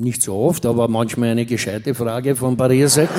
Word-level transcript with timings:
nicht 0.00 0.22
so 0.22 0.34
oft, 0.34 0.66
aber 0.66 0.88
manchmal 0.88 1.30
eine 1.30 1.46
gescheite 1.46 1.94
Frage 1.94 2.34
von 2.34 2.56
Barrierseite. 2.56 3.12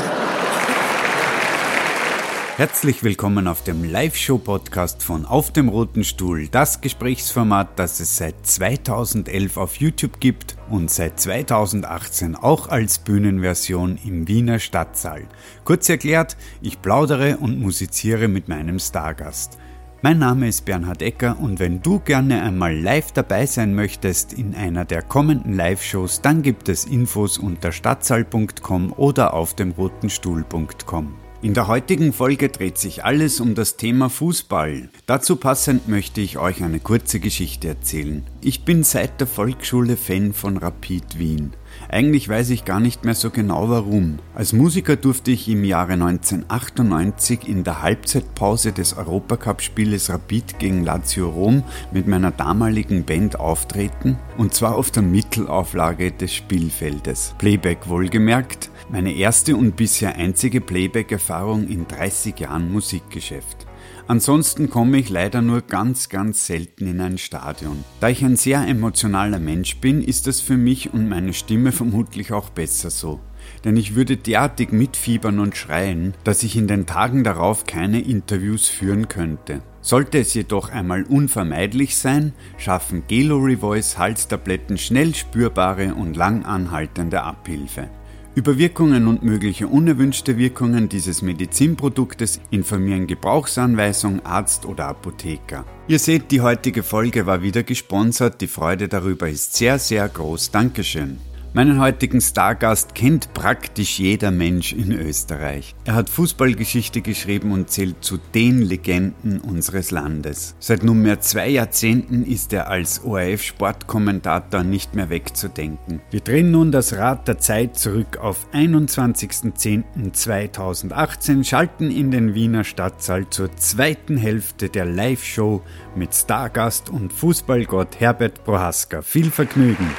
Herzlich 2.58 3.04
willkommen 3.04 3.48
auf 3.48 3.64
dem 3.64 3.90
Live-Show-Podcast 3.90 5.02
von 5.02 5.26
Auf 5.26 5.52
dem 5.52 5.70
Roten 5.70 6.04
Stuhl, 6.04 6.48
das 6.48 6.82
Gesprächsformat, 6.82 7.80
das 7.80 8.00
es 8.00 8.18
seit 8.18 8.46
2011 8.46 9.58
auf 9.58 9.78
YouTube 9.78 10.20
gibt 10.20 10.58
und 10.70 10.92
seit 10.92 11.20
2018 11.20 12.36
auch 12.36 12.68
als 12.68 13.00
Bühnenversion 13.00 13.98
im 14.06 14.28
Wiener 14.28 14.60
Stadtsaal. 14.60 15.24
Kurz 15.64 15.90
erklärt, 15.90 16.38
ich 16.62 16.82
plaudere 16.82 17.38
und 17.38 17.60
musiziere 17.60 18.28
mit 18.28 18.48
meinem 18.48 18.78
Stargast. 18.78 19.58
Mein 20.04 20.18
Name 20.18 20.48
ist 20.48 20.66
Bernhard 20.66 21.04
Ecker 21.04 21.38
und 21.40 21.60
wenn 21.60 21.84
du 21.84 22.00
gerne 22.00 22.42
einmal 22.42 22.76
live 22.76 23.12
dabei 23.12 23.46
sein 23.46 23.76
möchtest 23.76 24.34
in 24.34 24.56
einer 24.56 24.84
der 24.84 25.04
kommenden 25.04 25.54
Live-Shows, 25.54 26.22
dann 26.22 26.42
gibt 26.42 26.70
es 26.70 26.86
Infos 26.86 27.38
unter 27.38 27.72
stadtsaal.com 27.72 28.94
oder 28.98 29.36
auf 29.36 29.54
dem 29.54 29.70
rotenstuhl.com. 29.70 31.14
In 31.44 31.56
der 31.56 31.66
heutigen 31.68 32.14
Folge 32.14 32.50
dreht 32.50 32.78
sich 32.78 33.04
alles 33.04 33.40
um 33.40 33.56
das 33.56 33.76
Thema 33.76 34.12
Fußball. 34.12 34.90
Dazu 35.08 35.38
passend 35.38 35.88
möchte 35.88 36.22
ich 36.22 36.38
euch 36.38 36.64
eine 36.64 36.80
kurze 36.80 37.20
Geschichte 37.20 37.68
erzählen. 37.68 38.24
Ich 38.42 38.64
bin 38.64 38.84
seit 38.84 39.20
der 39.20 39.26
Volksschule 39.26 39.98
Fan 39.98 40.34
von 40.34 40.58
Rapid 40.58 41.18
Wien. 41.18 41.54
Eigentlich 41.90 42.30
weiß 42.30 42.52
ich 42.52 42.64
gar 42.64 42.80
nicht 42.80 43.06
mehr 43.06 43.16
so 43.16 43.32
genau 43.32 43.70
warum. 43.70 44.20
Als 44.36 44.54
Musiker 44.54 44.96
durfte 44.96 45.32
ich 45.32 45.48
im 45.50 45.64
Jahre 45.64 45.94
1998 45.94 47.48
in 47.48 47.64
der 47.64 47.82
Halbzeitpause 47.82 48.72
des 48.72 48.96
Europacup-Spieles 48.98 50.10
Rapid 50.10 50.60
gegen 50.60 50.84
Lazio 50.84 51.30
Rom 51.30 51.64
mit 51.92 52.08
meiner 52.08 52.32
damaligen 52.32 53.04
Band 53.04 53.40
auftreten 53.40 54.18
und 54.38 54.54
zwar 54.54 54.76
auf 54.76 54.92
der 54.92 55.04
Mittelauflage 55.04 56.12
des 56.12 56.36
Spielfeldes. 56.36 57.36
Playback 57.38 57.90
wohlgemerkt, 57.90 58.70
meine 58.92 59.14
erste 59.14 59.56
und 59.56 59.76
bisher 59.78 60.16
einzige 60.16 60.60
Playback-Erfahrung 60.60 61.68
in 61.68 61.88
30 61.88 62.38
Jahren 62.40 62.72
Musikgeschäft. 62.72 63.66
Ansonsten 64.08 64.70
komme 64.70 64.98
ich 64.98 65.10
leider 65.10 65.42
nur 65.42 65.62
ganz, 65.62 66.10
ganz 66.10 66.46
selten 66.46 66.88
in 66.88 67.00
ein 67.00 67.18
Stadion. 67.18 67.86
Da 68.02 68.10
ich 68.10 68.26
ein 68.26 68.36
sehr 68.36 68.68
emotionaler 68.68 69.40
Mensch 69.40 69.78
bin, 69.78 70.02
ist 70.04 70.28
das 70.28 70.42
für 70.42 70.58
mich 70.58 70.94
und 70.94 71.08
meine 71.08 71.34
Stimme 71.34 71.72
vermutlich 71.72 72.34
auch 72.34 72.50
besser 72.50 72.90
so. 72.90 73.22
Denn 73.64 73.78
ich 73.78 73.96
würde 73.96 74.18
derartig 74.18 74.72
mitfiebern 74.72 75.40
und 75.40 75.56
schreien, 75.56 76.14
dass 76.26 76.44
ich 76.44 76.58
in 76.58 76.68
den 76.68 76.86
Tagen 76.86 77.24
darauf 77.24 77.66
keine 77.66 78.02
Interviews 78.02 78.68
führen 78.68 79.08
könnte. 79.08 79.62
Sollte 79.80 80.20
es 80.20 80.34
jedoch 80.34 80.70
einmal 80.70 81.04
unvermeidlich 81.04 81.96
sein, 81.96 82.34
schaffen 82.58 83.04
Gelori 83.08 83.58
Voice 83.58 83.98
Halstabletten 83.98 84.78
schnell 84.78 85.16
spürbare 85.16 85.96
und 85.96 86.18
lang 86.18 86.44
anhaltende 86.44 87.24
Abhilfe. 87.24 87.90
Über 88.34 88.58
Wirkungen 88.58 89.08
und 89.08 89.24
mögliche 89.24 89.68
unerwünschte 89.68 90.38
Wirkungen 90.38 90.88
dieses 90.88 91.22
Medizinproduktes 91.22 92.40
informieren 92.50 93.06
Gebrauchsanweisung, 93.06 94.26
Arzt 94.26 94.66
oder 94.66 94.86
Apotheker. 94.88 95.66
Ihr 95.90 96.00
seht, 96.00 96.32
die 96.32 96.40
heutige 96.40 96.82
Folge 96.82 97.26
war 97.26 97.42
wieder 97.42 97.64
gesponsert, 97.64 98.40
die 98.40 98.48
Freude 98.48 98.88
darüber 98.88 99.28
ist 99.28 99.56
sehr, 99.56 99.80
sehr 99.80 100.08
groß. 100.08 100.52
Dankeschön. 100.52 101.20
Meinen 101.54 101.82
heutigen 101.82 102.22
Stargast 102.22 102.96
kennt 102.96 103.34
praktisch 103.34 104.00
jeder 104.00 104.32
Mensch 104.32 104.72
in 104.72 104.94
Österreich. 104.94 105.76
Er 105.84 105.96
hat 105.96 106.10
Fußballgeschichte 106.10 107.02
geschrieben 107.02 107.52
und 107.52 107.70
zählt 107.70 108.06
zu 108.06 108.20
den 108.34 108.62
Legenden 108.62 109.42
unseres 109.42 109.92
Landes. 109.92 110.56
Seit 110.60 110.86
nunmehr 110.86 111.20
zwei 111.20 111.50
Jahrzehnten 111.50 112.24
ist 112.24 112.54
er 112.54 112.70
als 112.70 113.04
ORF-Sportkommentator 113.04 114.64
nicht 114.64 114.96
mehr 114.96 115.10
wegzudenken. 115.10 116.00
Wir 116.10 116.22
drehen 116.22 116.52
nun 116.52 116.72
das 116.72 116.94
Rad 116.94 117.28
der 117.28 117.38
Zeit 117.38 117.78
zurück 117.78 118.20
auf 118.22 118.48
21.10.2018, 118.54 121.44
schalten 121.44 121.92
in 121.92 122.12
den 122.12 122.34
Wiener 122.34 122.64
Stadtsaal 122.64 123.30
zur 123.30 123.54
zweiten 123.58 124.16
Hälfte 124.16 124.70
der 124.70 124.86
Live-Show 124.86 125.62
mit 125.98 126.16
Stargast 126.16 126.90
und 126.90 127.12
Fußballgott 127.12 128.00
Herbert 128.00 128.46
Prohaska. 128.46 129.02
Viel 129.02 129.30
Vergnügen! 129.30 129.90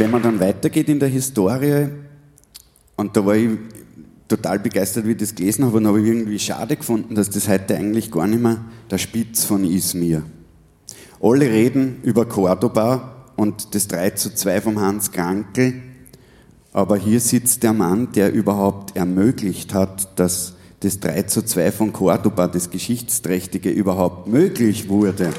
Wenn 0.00 0.12
man 0.12 0.22
dann 0.22 0.40
weitergeht 0.40 0.88
in 0.88 0.98
der 0.98 1.10
Historie, 1.10 1.88
und 2.96 3.14
da 3.14 3.26
war 3.26 3.36
ich 3.36 3.50
total 4.28 4.58
begeistert, 4.58 5.04
wie 5.04 5.10
ich 5.10 5.18
das 5.18 5.34
gelesen 5.34 5.66
habe, 5.66 5.76
und 5.76 5.86
habe 5.86 6.00
ich 6.00 6.06
irgendwie 6.06 6.38
schade 6.38 6.74
gefunden, 6.74 7.14
dass 7.14 7.28
das 7.28 7.50
heute 7.50 7.76
eigentlich 7.76 8.10
gar 8.10 8.26
nicht 8.26 8.42
mehr 8.42 8.64
der 8.90 8.96
Spitz 8.96 9.44
von 9.44 9.62
Izmir. 9.62 10.22
Alle 11.20 11.44
reden 11.50 11.98
über 12.02 12.24
Cordoba 12.24 13.26
und 13.36 13.74
das 13.74 13.88
3 13.88 14.10
zu 14.12 14.34
2 14.34 14.62
vom 14.62 14.80
Hans 14.80 15.12
Krankel, 15.12 15.74
aber 16.72 16.96
hier 16.96 17.20
sitzt 17.20 17.62
der 17.62 17.74
Mann, 17.74 18.10
der 18.12 18.32
überhaupt 18.32 18.96
ermöglicht 18.96 19.74
hat, 19.74 20.18
dass 20.18 20.54
das 20.80 21.00
3 21.00 21.24
zu 21.24 21.42
2 21.42 21.72
von 21.72 21.92
Cordoba, 21.92 22.48
das 22.48 22.70
Geschichtsträchtige, 22.70 23.68
überhaupt 23.68 24.28
möglich 24.28 24.88
wurde. 24.88 25.34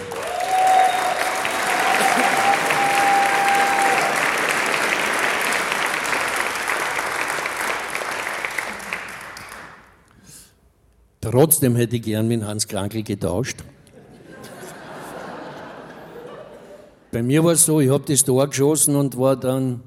Trotzdem 11.31 11.77
hätte 11.77 11.95
ich 11.95 12.01
gern 12.01 12.27
mit 12.27 12.43
Hans 12.43 12.67
Krankel 12.67 13.03
getauscht. 13.03 13.63
Bei 17.09 17.23
mir 17.23 17.41
war 17.41 17.53
es 17.53 17.65
so, 17.65 17.79
ich 17.79 17.89
habe 17.89 18.03
das 18.05 18.25
Tor 18.25 18.49
geschossen 18.49 18.97
und 18.97 19.17
war 19.17 19.37
dann 19.37 19.79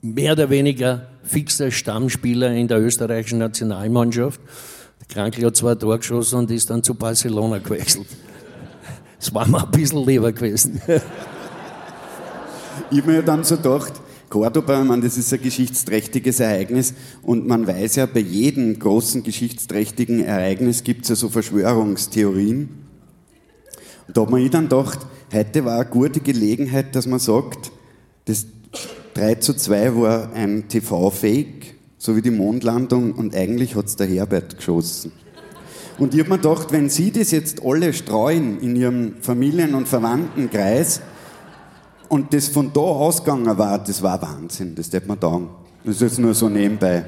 mehr 0.00 0.32
oder 0.32 0.48
weniger 0.48 1.08
fixer 1.24 1.70
Stammspieler 1.70 2.52
in 2.52 2.68
der 2.68 2.80
österreichischen 2.80 3.38
Nationalmannschaft. 3.38 4.40
Der 5.00 5.14
Krankel 5.14 5.44
hat 5.44 5.56
zwar 5.56 5.78
Tor 5.78 5.98
geschossen 5.98 6.38
und 6.38 6.50
ist 6.50 6.70
dann 6.70 6.82
zu 6.82 6.94
Barcelona 6.94 7.58
gewechselt. 7.58 8.06
Das 9.18 9.34
war 9.34 9.46
mir 9.46 9.62
ein 9.62 9.70
bisschen 9.70 10.06
lieber 10.06 10.32
gewesen. 10.32 10.80
ich 12.90 13.02
habe 13.02 13.12
mir 13.12 13.22
dann 13.22 13.44
so 13.44 13.58
gedacht, 13.58 13.92
Cordoba, 14.28 14.84
man, 14.84 15.00
das 15.00 15.16
ist 15.16 15.32
ein 15.32 15.40
geschichtsträchtiges 15.40 16.40
Ereignis 16.40 16.92
und 17.22 17.46
man 17.46 17.66
weiß 17.66 17.96
ja, 17.96 18.06
bei 18.06 18.20
jedem 18.20 18.78
großen 18.78 19.22
geschichtsträchtigen 19.22 20.22
Ereignis 20.22 20.84
gibt 20.84 21.02
es 21.02 21.08
ja 21.08 21.14
so 21.14 21.30
Verschwörungstheorien. 21.30 22.68
Und 24.06 24.16
da 24.16 24.22
habe 24.22 24.38
mir 24.38 24.50
dann 24.50 24.68
gedacht, 24.68 25.00
heute 25.32 25.64
war 25.64 25.80
eine 25.80 25.90
gute 25.90 26.20
Gelegenheit, 26.20 26.94
dass 26.94 27.06
man 27.06 27.18
sagt, 27.18 27.72
das 28.26 28.46
3 29.14 29.36
zu 29.36 29.54
2 29.54 29.96
war 29.96 30.32
ein 30.32 30.68
TV-Fake, 30.68 31.74
so 31.96 32.14
wie 32.14 32.22
die 32.22 32.30
Mondlandung 32.30 33.12
und 33.12 33.34
eigentlich 33.34 33.76
hat 33.76 33.86
es 33.86 33.96
der 33.96 34.06
Herbert 34.06 34.56
geschossen. 34.56 35.12
Und 35.98 36.14
ich 36.14 36.20
habe 36.20 36.30
mir 36.30 36.36
gedacht, 36.36 36.70
wenn 36.70 36.88
Sie 36.88 37.10
das 37.10 37.30
jetzt 37.30 37.62
alle 37.64 37.92
streuen 37.92 38.60
in 38.60 38.76
Ihrem 38.76 39.14
Familien- 39.20 39.74
und 39.74 39.88
Verwandtenkreis, 39.88 41.00
und 42.08 42.32
das 42.32 42.48
von 42.48 42.72
da 42.72 42.80
ausgegangen 42.80 43.56
war, 43.58 43.78
das 43.78 44.02
war 44.02 44.20
Wahnsinn, 44.20 44.74
das 44.74 44.90
darf 44.90 45.06
man 45.06 45.20
sagen. 45.20 45.48
Das 45.84 45.96
ist 45.96 46.02
jetzt 46.02 46.18
nur 46.18 46.34
so 46.34 46.48
nebenbei. 46.48 47.04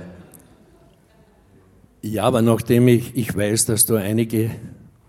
Ja, 2.03 2.25
aber 2.25 2.41
nachdem 2.41 2.89
ich, 2.89 3.15
ich 3.15 3.37
weiß, 3.37 3.67
dass 3.67 3.85
da 3.87 3.97
einige 3.97 4.51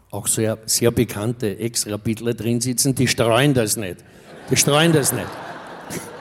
auch 0.09 0.27
sehr, 0.27 0.57
sehr 0.65 0.91
bekannte 0.91 1.57
Ex-Rapidler 1.57 2.33
drin 2.33 2.59
sitzen, 2.59 2.95
die 2.95 3.07
streuen 3.07 3.53
das 3.53 3.77
nicht. 3.77 4.03
Die 4.49 4.57
streuen 4.57 4.91
das 4.91 5.13
nicht. 5.13 5.27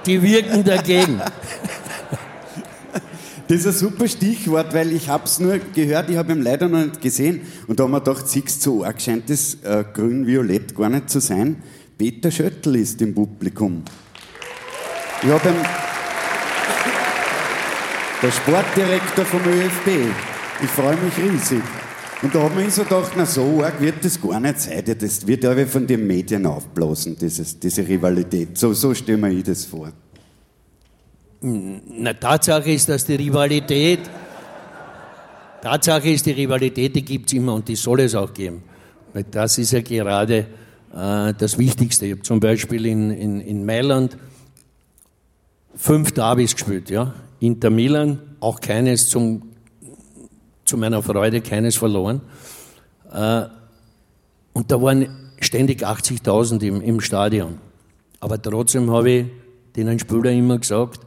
Die 0.06 0.22
wirken 0.22 0.64
dagegen. 0.64 1.20
Das 3.48 3.58
ist 3.58 3.66
ein 3.66 3.72
super 3.72 4.06
Stichwort, 4.06 4.72
weil 4.74 4.92
ich 4.92 5.08
habe 5.08 5.24
es 5.24 5.40
nur 5.40 5.58
gehört, 5.58 6.08
ich 6.08 6.16
habe 6.16 6.30
ihn 6.30 6.40
leider 6.40 6.68
noch 6.68 6.84
nicht 6.84 7.00
gesehen. 7.00 7.40
Und 7.66 7.80
da 7.80 7.82
haben 7.82 7.90
wir 7.90 7.98
gedacht, 7.98 8.28
siehst 8.28 8.64
du, 8.64 8.78
so 8.78 8.84
arg 8.84 9.02
scheint 9.02 9.28
das 9.28 9.54
äh, 9.64 9.84
grün-violett 9.92 10.76
gar 10.76 10.88
nicht 10.88 11.10
zu 11.10 11.20
sein. 11.20 11.60
Peter 12.00 12.30
Schöttl 12.30 12.76
ist 12.76 13.02
im 13.02 13.14
Publikum. 13.14 13.82
Ich 15.22 15.28
habe 15.28 15.54
der 18.22 18.30
Sportdirektor 18.30 19.26
vom 19.26 19.40
ÖFB. 19.40 20.10
Ich 20.62 20.70
freue 20.70 20.96
mich 20.96 21.14
riesig. 21.18 21.60
Und 22.22 22.34
da 22.34 22.40
habe 22.40 22.62
ich 22.62 22.72
so 22.72 22.84
gedacht, 22.84 23.12
na 23.18 23.26
so 23.26 23.62
arg 23.62 23.78
wird 23.82 24.02
das 24.02 24.18
gar 24.18 24.40
nicht 24.40 24.60
sein. 24.60 24.82
Das 24.98 25.26
wird 25.26 25.44
ja 25.44 25.66
von 25.66 25.86
den 25.86 26.06
Medien 26.06 26.46
aufblasen, 26.46 27.18
dieses, 27.18 27.60
diese 27.60 27.86
Rivalität. 27.86 28.56
So, 28.56 28.72
so 28.72 28.94
stelle 28.94 29.18
mir 29.18 29.32
ich 29.32 29.44
das 29.44 29.66
vor. 29.66 29.92
Na, 31.42 32.14
Tatsache 32.14 32.70
ist, 32.70 32.88
dass 32.88 33.04
die 33.04 33.16
Rivalität, 33.16 34.00
Tatsache 35.60 36.08
ist, 36.08 36.24
die 36.24 36.32
Rivalität, 36.32 36.96
die 36.96 37.04
gibt 37.04 37.26
es 37.26 37.34
immer 37.34 37.52
und 37.52 37.68
die 37.68 37.76
soll 37.76 38.00
es 38.00 38.14
auch 38.14 38.32
geben. 38.32 38.62
Weil 39.12 39.24
das 39.24 39.58
ist 39.58 39.72
ja 39.72 39.82
gerade 39.82 40.46
das 40.92 41.56
Wichtigste. 41.56 42.06
Ich 42.06 42.12
habe 42.12 42.22
zum 42.22 42.40
Beispiel 42.40 42.84
in, 42.86 43.10
in, 43.10 43.40
in 43.40 43.64
Mailand 43.64 44.16
fünf 45.74 46.12
Derbys 46.12 46.54
gespielt. 46.54 46.90
Ja? 46.90 47.14
Inter 47.38 47.70
Milan, 47.70 48.18
auch 48.40 48.60
keines 48.60 49.08
zum, 49.08 49.42
zu 50.64 50.76
meiner 50.76 51.02
Freude, 51.02 51.40
keines 51.40 51.76
verloren. 51.76 52.20
Äh, 53.12 53.42
und 54.52 54.70
da 54.70 54.82
waren 54.82 55.08
ständig 55.40 55.86
80.000 55.86 56.62
im, 56.62 56.80
im 56.80 57.00
Stadion. 57.00 57.58
Aber 58.20 58.40
trotzdem 58.40 58.90
habe 58.90 59.10
ich 59.10 59.26
den 59.76 59.98
Spieler 59.98 60.32
immer 60.32 60.58
gesagt, 60.58 61.00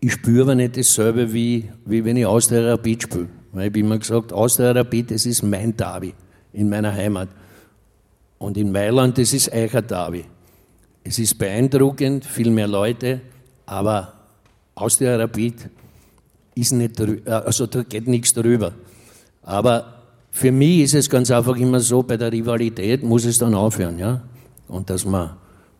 ich 0.00 0.12
spüre 0.12 0.42
aber 0.42 0.54
nicht 0.54 0.76
dasselbe, 0.76 1.32
wie, 1.32 1.70
wie 1.84 2.04
wenn 2.04 2.16
ich 2.16 2.26
aus 2.26 2.48
der 2.48 2.72
Rapid 2.72 3.02
spiele. 3.02 3.28
Weil 3.52 3.62
ich 3.62 3.70
habe 3.70 3.78
immer 3.80 3.98
gesagt, 3.98 4.32
aus 4.32 4.56
der 4.56 4.74
Rapid, 4.74 5.10
das 5.10 5.26
ist 5.26 5.42
mein 5.42 5.76
Derby 5.76 6.14
in 6.52 6.68
meiner 6.68 6.92
Heimat. 6.92 7.28
Und 8.38 8.56
in 8.56 8.70
Mailand, 8.72 9.18
das 9.18 9.32
ist 9.32 9.50
Derby. 9.52 10.24
Es 11.04 11.18
ist 11.18 11.38
beeindruckend, 11.38 12.24
viel 12.24 12.50
mehr 12.50 12.68
Leute, 12.68 13.20
aber 13.66 14.12
aus 14.74 14.98
der 14.98 15.18
Rapid 15.18 15.68
ist 16.54 16.72
nicht, 16.72 17.00
äh, 17.00 17.30
also 17.30 17.66
da 17.66 17.82
geht 17.82 18.06
nichts 18.06 18.32
drüber. 18.34 18.72
Aber 19.42 20.02
für 20.30 20.52
mich 20.52 20.80
ist 20.80 20.94
es 20.94 21.10
ganz 21.10 21.30
einfach 21.30 21.56
immer 21.56 21.80
so, 21.80 22.02
bei 22.02 22.16
der 22.16 22.30
Rivalität 22.30 23.02
muss 23.02 23.24
es 23.24 23.38
dann 23.38 23.54
aufhören, 23.54 23.98
ja. 23.98 24.22
Und 24.68 24.90
dass 24.90 25.04
man 25.04 25.30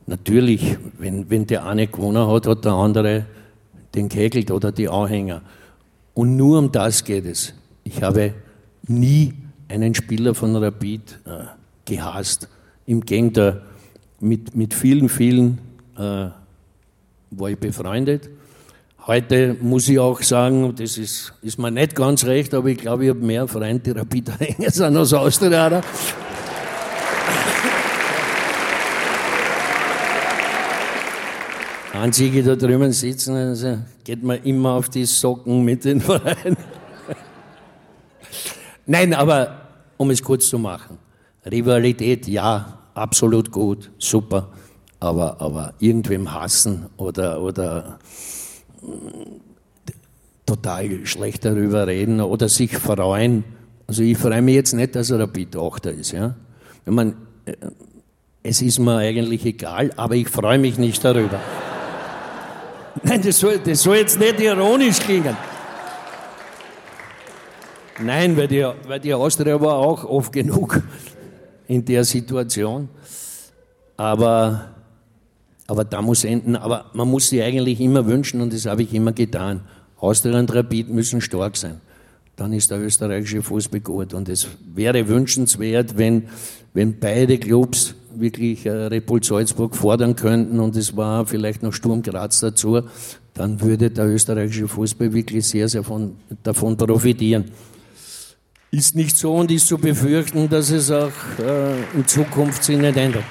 natürlich, 0.07 0.79
wenn, 0.99 1.29
wenn 1.31 1.47
der 1.47 1.67
eine 1.67 1.87
gewonnen 1.87 2.27
hat, 2.27 2.47
hat 2.47 2.65
der 2.65 2.73
andere 2.73 3.27
den 3.95 4.09
Kegelt 4.09 4.51
oder 4.51 4.73
die 4.73 4.89
Anhänger. 4.89 5.43
Und 6.15 6.37
nur 6.37 6.59
um 6.59 6.73
das 6.73 7.05
geht 7.05 7.27
es. 7.27 7.53
Ich 7.85 8.03
habe 8.03 8.35
nie 8.87 9.35
einen 9.69 9.95
Spieler 9.95 10.35
von 10.35 10.57
Rapid 10.57 11.21
äh, 11.27 11.58
gehasst. 11.89 12.49
Im 12.87 13.01
Gegenteil, 13.01 13.63
mit, 14.21 14.55
mit 14.55 14.75
vielen, 14.75 15.09
vielen 15.09 15.59
äh, 15.97 16.29
war 17.31 17.51
ich 17.51 17.59
befreundet. 17.59 18.31
Heute 19.07 19.57
muss 19.61 19.89
ich 19.89 19.99
auch 19.99 20.21
sagen, 20.23 20.75
das 20.77 20.99
ist, 20.99 21.33
ist 21.41 21.59
mir 21.59 21.71
nicht 21.71 21.95
ganz 21.95 22.27
recht, 22.27 22.53
aber 22.53 22.69
ich 22.69 22.77
glaube, 22.77 23.05
ich 23.05 23.11
habe 23.11 23.21
mehr 23.21 23.49
Freunde, 23.49 23.97
Rapid-Anhänger 23.97 24.71
sind 24.71 24.95
als 24.97 25.15
Austrianer. 25.15 25.81
Einzige 31.95 32.43
da 32.43 32.55
drüben 32.55 32.93
sitzen, 32.93 33.35
also 33.35 33.79
geht 34.05 34.23
man 34.23 34.43
immer 34.43 34.73
auf 34.73 34.91
die 34.91 35.07
Socken 35.07 35.65
mit 35.65 35.87
den 35.87 36.03
Vereinen. 36.03 36.59
Nein, 38.87 39.15
aber 39.15 39.63
um 39.97 40.11
es 40.11 40.23
kurz 40.23 40.49
zu 40.49 40.59
machen. 40.59 41.08
Rivalität, 41.45 42.27
ja, 42.27 42.79
absolut 42.95 43.51
gut, 43.51 43.91
super. 43.99 44.49
Aber, 45.01 45.41
aber 45.41 45.75
irgendwem 45.79 46.33
hassen 46.33 46.87
oder, 46.97 47.41
oder 47.41 47.99
total 50.45 51.07
schlecht 51.07 51.45
darüber 51.45 51.87
reden 51.87 52.21
oder 52.21 52.49
sich 52.49 52.77
freuen. 52.77 53.45
Also 53.87 54.03
ich 54.03 54.19
freue 54.19 54.43
mich 54.43 54.55
jetzt 54.55 54.73
nicht, 54.73 54.97
dass 54.97 55.11
er 55.11 55.21
Rapid 55.21 55.57
Achter 55.57 55.93
ist. 55.93 56.13
Ja? 56.13 56.35
Wenn 56.85 56.95
man, 56.95 57.17
äh, 57.45 57.53
es 58.43 58.63
ist 58.63 58.79
mir 58.79 58.97
eigentlich 58.97 59.45
egal, 59.45 59.93
aber 59.97 60.15
ich 60.15 60.29
freue 60.29 60.59
mich 60.59 60.79
nicht 60.79 61.05
darüber. 61.05 61.39
Nein, 63.03 63.23
das 63.23 63.39
soll, 63.39 63.59
das 63.59 63.83
soll 63.83 63.97
jetzt 63.97 64.19
nicht 64.19 64.41
ironisch 64.41 64.99
klingen. 64.99 65.37
Nein, 68.01 68.37
weil 68.37 68.49
die, 68.49 68.67
weil 68.87 69.01
die 69.01 69.13
Austria 69.13 69.61
war 69.61 69.75
auch 69.75 70.05
oft 70.05 70.33
genug 70.33 70.83
in 71.69 71.85
der 71.85 72.05
Situation. 72.05 72.89
Aber, 73.97 74.71
aber 75.67 75.85
da 75.85 76.03
muss 76.03 76.25
enden. 76.25 76.57
Aber 76.57 76.87
man 76.95 77.09
muss 77.09 77.29
sich 77.29 77.43
eigentlich 77.43 77.81
immer 77.81 78.07
wünschen, 78.07 78.41
und 78.41 78.53
das 78.53 78.67
habe 78.67 78.83
ich 78.83 78.93
immer 78.93 79.13
getan. 79.13 79.61
Austria 79.99 80.39
und 80.39 80.53
Rapid 80.53 80.89
müssen 80.89 81.21
stark 81.21 81.57
sein. 81.57 81.81
Dann 82.37 82.53
ist 82.53 82.71
der 82.71 82.81
österreichische 82.81 83.43
Fußball 83.43 83.81
gut. 83.81 84.15
Und 84.15 84.29
es 84.29 84.49
wäre 84.75 85.09
wünschenswert, 85.09 85.99
wenn, 85.99 86.29
wenn 86.73 86.99
beide 86.99 87.39
Clubs 87.39 87.95
wirklich 88.15 88.65
äh, 88.67 88.71
Repul 88.71 89.23
Salzburg 89.23 89.77
fordern 89.77 90.17
könnten 90.17 90.61
und 90.61 90.77
es 90.77 90.97
war 90.97 91.27
vielleicht 91.27 91.63
noch 91.63 91.73
Sturm 91.73 92.03
Graz 92.03 92.41
dazu, 92.41 92.83
dann 93.35 93.61
würde 93.61 93.91
der 93.91 94.07
österreichische 94.07 94.67
Fußball 94.67 95.13
wirklich 95.13 95.47
sehr, 95.47 95.69
sehr 95.69 95.85
von, 95.85 96.17
davon 96.43 96.77
profitieren. 96.77 97.45
Ist 98.71 98.95
nicht 98.95 99.17
so 99.17 99.35
und 99.35 99.51
ist 99.51 99.67
zu 99.67 99.79
befürchten, 99.79 100.49
dass 100.49 100.71
es 100.71 100.91
auch 100.91 101.13
äh, 101.39 101.81
in 101.95 102.07
Zukunft 102.07 102.63
sich 102.63 102.77
nicht 102.77 102.97
ändert. 102.97 103.25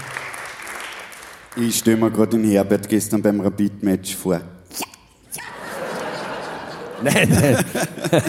Ich 1.55 1.77
stelle 1.77 1.97
mir 1.97 2.11
gerade 2.11 2.37
den 2.37 2.49
Herbert 2.49 2.89
gestern 2.89 3.21
beim 3.21 3.39
Rapid-Match 3.41 4.15
vor. 4.15 4.41
Nein, 7.03 7.29
nein. 7.29 7.65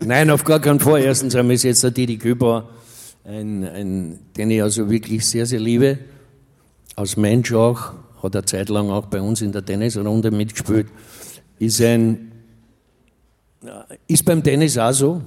nein, 0.00 0.30
auf 0.30 0.42
gar 0.44 0.60
keinen 0.60 0.80
Fall. 0.80 1.02
Erstens 1.02 1.36
einmal 1.36 1.54
ist 1.54 1.62
jetzt 1.62 1.84
der 1.84 1.92
Didi 1.92 2.18
Kübauer 2.18 2.68
ein, 3.24 3.64
ein, 3.64 4.18
den 4.36 4.50
ich 4.50 4.62
also 4.62 4.90
wirklich 4.90 5.26
sehr, 5.26 5.46
sehr 5.46 5.60
liebe, 5.60 5.98
als 6.96 7.16
Mensch 7.16 7.52
auch, 7.52 7.94
hat 8.22 8.34
er 8.34 8.46
Zeit 8.46 8.68
lang 8.68 8.90
auch 8.90 9.06
bei 9.06 9.20
uns 9.20 9.42
in 9.42 9.52
der 9.52 9.64
Tennisrunde 9.64 10.30
mitgespielt, 10.30 10.88
ist 11.58 11.80
ein, 11.80 12.32
ist 14.06 14.24
beim 14.24 14.42
Tennis 14.42 14.78
auch 14.78 14.92
so. 14.92 15.22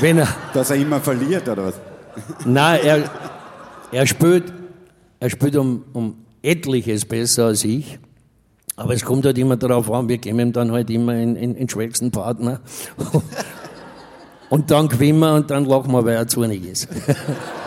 Wenn 0.00 0.18
er, 0.18 0.28
Dass 0.52 0.70
er 0.70 0.76
immer 0.76 1.00
verliert, 1.00 1.48
oder 1.48 1.66
was? 1.66 1.74
Nein, 2.44 2.80
er, 2.82 3.10
er 3.92 4.06
spielt, 4.06 4.52
er 5.20 5.30
spielt 5.30 5.56
um, 5.56 5.84
um 5.92 6.16
etliches 6.42 7.04
besser 7.04 7.46
als 7.46 7.64
ich. 7.64 7.98
Aber 8.76 8.92
es 8.92 9.04
kommt 9.04 9.24
halt 9.24 9.38
immer 9.38 9.56
darauf 9.56 9.90
an, 9.90 10.08
wir 10.08 10.18
geben 10.18 10.38
ihm 10.38 10.52
dann 10.52 10.70
halt 10.70 10.90
immer 10.90 11.14
den 11.14 11.68
schwächsten 11.68 12.10
Partner. 12.10 12.60
Und 14.48 14.70
dann 14.70 14.88
gewinnen 14.88 15.18
wir 15.18 15.34
und 15.34 15.50
dann 15.50 15.64
lachen 15.64 15.90
wir, 15.90 16.04
weil 16.04 16.14
er 16.14 16.28
zornig 16.28 16.64
ist. 16.64 16.88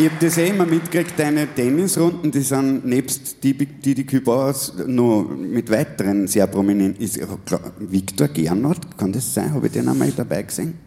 Ich 0.00 0.06
habe 0.06 0.16
das 0.18 0.38
eh 0.38 0.48
immer 0.48 0.64
mitgekriegt, 0.64 1.12
deine 1.18 1.46
Tennisrunden, 1.46 2.30
die 2.30 2.40
sind 2.40 2.86
nebst 2.86 3.44
die, 3.44 3.52
die, 3.52 3.94
die 3.94 4.06
Kübauers 4.06 4.72
noch 4.86 5.28
mit 5.28 5.70
weiteren 5.70 6.26
sehr 6.26 6.46
prominenten. 6.46 7.04
Ist, 7.04 7.20
Viktor 7.78 8.28
Gernot, 8.28 8.78
kann 8.96 9.12
das 9.12 9.34
sein? 9.34 9.52
Habe 9.52 9.66
ich 9.66 9.74
den 9.74 9.86
einmal 9.86 10.10
dabei 10.10 10.44
gesehen? 10.44 10.78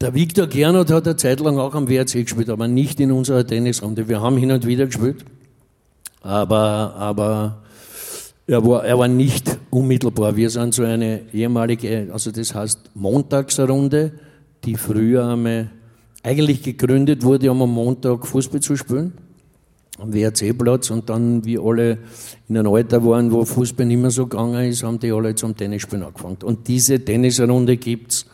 Der 0.00 0.14
Viktor 0.14 0.46
Gernot 0.46 0.92
hat 0.92 1.08
eine 1.08 1.16
Zeit 1.16 1.40
lang 1.40 1.58
auch 1.58 1.74
am 1.74 1.88
WRC 1.88 2.22
gespielt, 2.22 2.50
aber 2.50 2.68
nicht 2.68 3.00
in 3.00 3.10
unserer 3.10 3.44
Tennisrunde. 3.44 4.08
Wir 4.08 4.20
haben 4.20 4.36
hin 4.36 4.52
und 4.52 4.64
wieder 4.64 4.86
gespielt, 4.86 5.24
aber, 6.20 6.94
aber 6.94 7.64
er 8.46 8.64
war, 8.64 8.84
er 8.84 8.96
war 8.96 9.08
nicht 9.08 9.58
unmittelbar. 9.70 10.36
Wir 10.36 10.50
sind 10.50 10.72
so 10.72 10.84
eine 10.84 11.22
ehemalige, 11.32 12.10
also 12.12 12.30
das 12.30 12.54
heißt 12.54 12.78
Montagsrunde, 12.94 14.12
die 14.62 14.76
früher 14.76 15.26
einmal 15.26 15.70
eigentlich 16.24 16.62
gegründet 16.62 17.22
wurde, 17.22 17.50
um 17.52 17.62
am 17.62 17.70
Montag 17.70 18.26
Fußball 18.26 18.60
zu 18.60 18.76
spielen 18.76 19.12
am 19.98 20.12
WRC-Platz 20.12 20.90
und 20.90 21.08
dann, 21.08 21.44
wie 21.44 21.58
alle 21.58 21.98
in 22.48 22.56
einem 22.56 22.72
Alter 22.72 23.04
waren, 23.04 23.30
wo 23.30 23.44
Fußball 23.44 23.86
nicht 23.86 24.00
mehr 24.00 24.10
so 24.10 24.26
gegangen 24.26 24.68
ist, 24.68 24.82
haben 24.82 24.98
die 24.98 25.12
alle 25.12 25.34
zum 25.34 25.56
Tennisspielen 25.56 26.04
angefangen. 26.04 26.38
Und 26.42 26.66
diese 26.66 26.98
Tennisrunde 27.04 27.76
gibt's, 27.76 28.26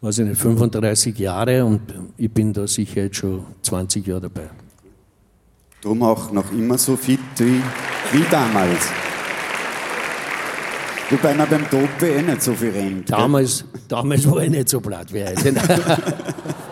weiß 0.00 0.18
ich 0.18 0.28
nicht, 0.28 0.40
35 0.40 1.18
Jahre 1.18 1.64
und 1.64 1.80
ich 2.16 2.30
bin 2.30 2.52
da 2.52 2.66
sicher 2.66 3.04
jetzt 3.04 3.16
schon 3.16 3.44
20 3.62 4.06
Jahre 4.06 4.22
dabei. 4.22 4.48
Drum 5.82 6.02
auch 6.02 6.30
noch 6.32 6.52
immer 6.52 6.78
so 6.78 6.96
fit 6.96 7.20
wie, 7.38 7.60
wie 8.12 8.24
damals. 8.30 8.88
Wobei 11.10 11.34
man 11.34 11.48
beim 11.48 11.64
Dope 11.70 12.08
eh 12.08 12.22
nicht 12.22 12.42
so 12.42 12.52
viel 12.52 12.70
rennt. 12.70 13.10
Damals, 13.10 13.64
damals 13.86 14.28
war 14.28 14.42
ich 14.42 14.50
nicht 14.50 14.68
so 14.68 14.80
platt 14.80 15.12
wie 15.12 15.24
heute. 15.24 15.54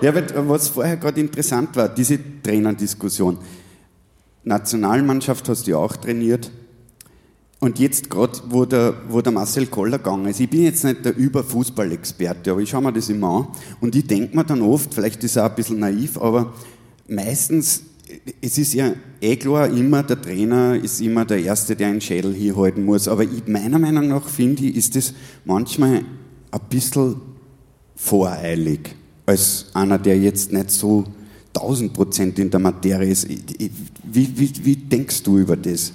ja, 0.00 0.48
was 0.48 0.68
vorher 0.68 0.96
gerade 0.96 1.20
interessant 1.20 1.74
war, 1.76 1.88
diese 1.88 2.18
Trainerdiskussion. 2.42 3.38
Nationalmannschaft 4.44 5.48
hast 5.48 5.66
du 5.66 5.72
ja 5.72 5.76
auch 5.76 5.96
trainiert. 5.96 6.50
Und 7.60 7.80
jetzt 7.80 8.08
gerade, 8.08 8.38
wo 8.48 8.64
der, 8.64 8.94
wo 9.08 9.20
der 9.20 9.32
Marcel 9.32 9.66
Koller 9.66 9.98
gegangen 9.98 10.26
ist, 10.26 10.38
ich 10.38 10.48
bin 10.48 10.62
jetzt 10.62 10.84
nicht 10.84 11.04
der 11.04 11.16
Überfußballexperte, 11.16 12.52
aber 12.52 12.60
ich 12.60 12.70
schaue 12.70 12.82
mir 12.82 12.92
das 12.92 13.08
immer 13.08 13.28
an 13.28 13.48
und 13.80 13.96
ich 13.96 14.06
denke 14.06 14.36
mir 14.36 14.44
dann 14.44 14.62
oft, 14.62 14.94
vielleicht 14.94 15.24
ist 15.24 15.32
es 15.32 15.38
auch 15.38 15.50
ein 15.50 15.56
bisschen 15.56 15.80
naiv, 15.80 16.18
aber 16.18 16.54
meistens 17.08 17.82
es 18.40 18.58
ist 18.58 18.74
ja 18.74 18.92
eh 19.20 19.36
klar, 19.36 19.68
immer 19.68 20.02
der 20.02 20.20
Trainer 20.20 20.76
ist 20.76 21.00
immer 21.00 21.24
der 21.24 21.40
Erste, 21.42 21.76
der 21.76 21.88
einen 21.88 22.00
Schädel 22.00 22.34
hier 22.34 22.56
halten 22.56 22.84
muss. 22.84 23.08
Aber 23.08 23.22
ich, 23.22 23.46
meiner 23.46 23.78
Meinung 23.78 24.08
nach 24.08 24.26
finde 24.28 24.64
ich, 24.64 24.76
ist 24.76 24.96
das 24.96 25.14
manchmal 25.44 26.04
ein 26.50 26.60
bisschen 26.70 27.16
voreilig. 27.96 28.94
Als 29.28 29.66
einer, 29.74 29.98
der 29.98 30.18
jetzt 30.18 30.52
nicht 30.54 30.70
so 30.70 31.04
1000 31.54 31.92
Prozent 31.92 32.38
in 32.38 32.50
der 32.50 32.60
Materie 32.60 33.10
ist. 33.10 33.28
Wie, 33.28 34.38
wie, 34.38 34.64
wie 34.64 34.76
denkst 34.76 35.22
du 35.22 35.36
über 35.36 35.54
das? 35.54 35.92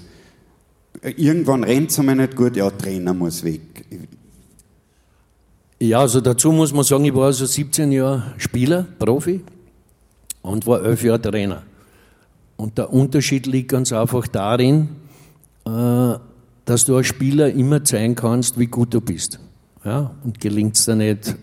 Irgendwann 1.02 1.64
rennt 1.64 1.90
es 1.90 1.98
einmal 1.98 2.16
nicht 2.16 2.36
gut, 2.36 2.56
ja, 2.56 2.70
Trainer 2.70 3.14
muss 3.16 3.44
weg. 3.44 3.86
Ja, 5.80 6.02
also 6.02 6.22
dazu 6.22 6.52
muss 6.52 6.72
man 6.72 6.84
sagen, 6.84 7.06
ich 7.06 7.16
war 7.16 7.26
also 7.26 7.48
17 7.48 7.92
Jahre 7.92 8.34
Spieler, 8.38 8.86
Profi 9.00 9.42
und 10.44 10.68
war 10.68 10.84
11 10.86 11.04
Jahre 11.04 11.22
Trainer. 11.22 11.64
Und 12.56 12.78
der 12.78 12.94
Unterschied 12.94 13.48
liegt 13.48 13.70
ganz 13.70 13.92
einfach 13.92 14.28
darin, 14.28 14.90
äh, 15.66 16.14
dass 16.66 16.86
du 16.86 16.96
als 16.96 17.08
Spieler 17.08 17.52
immer 17.52 17.84
zeigen 17.84 18.14
kannst, 18.14 18.60
wie 18.60 18.68
gut 18.68 18.94
du 18.94 19.02
bist. 19.02 19.40
Ja, 19.84 20.12
und 20.24 20.40
gelingt 20.40 20.78
es 20.78 20.86
dann 20.86 21.00
nicht 21.00 21.36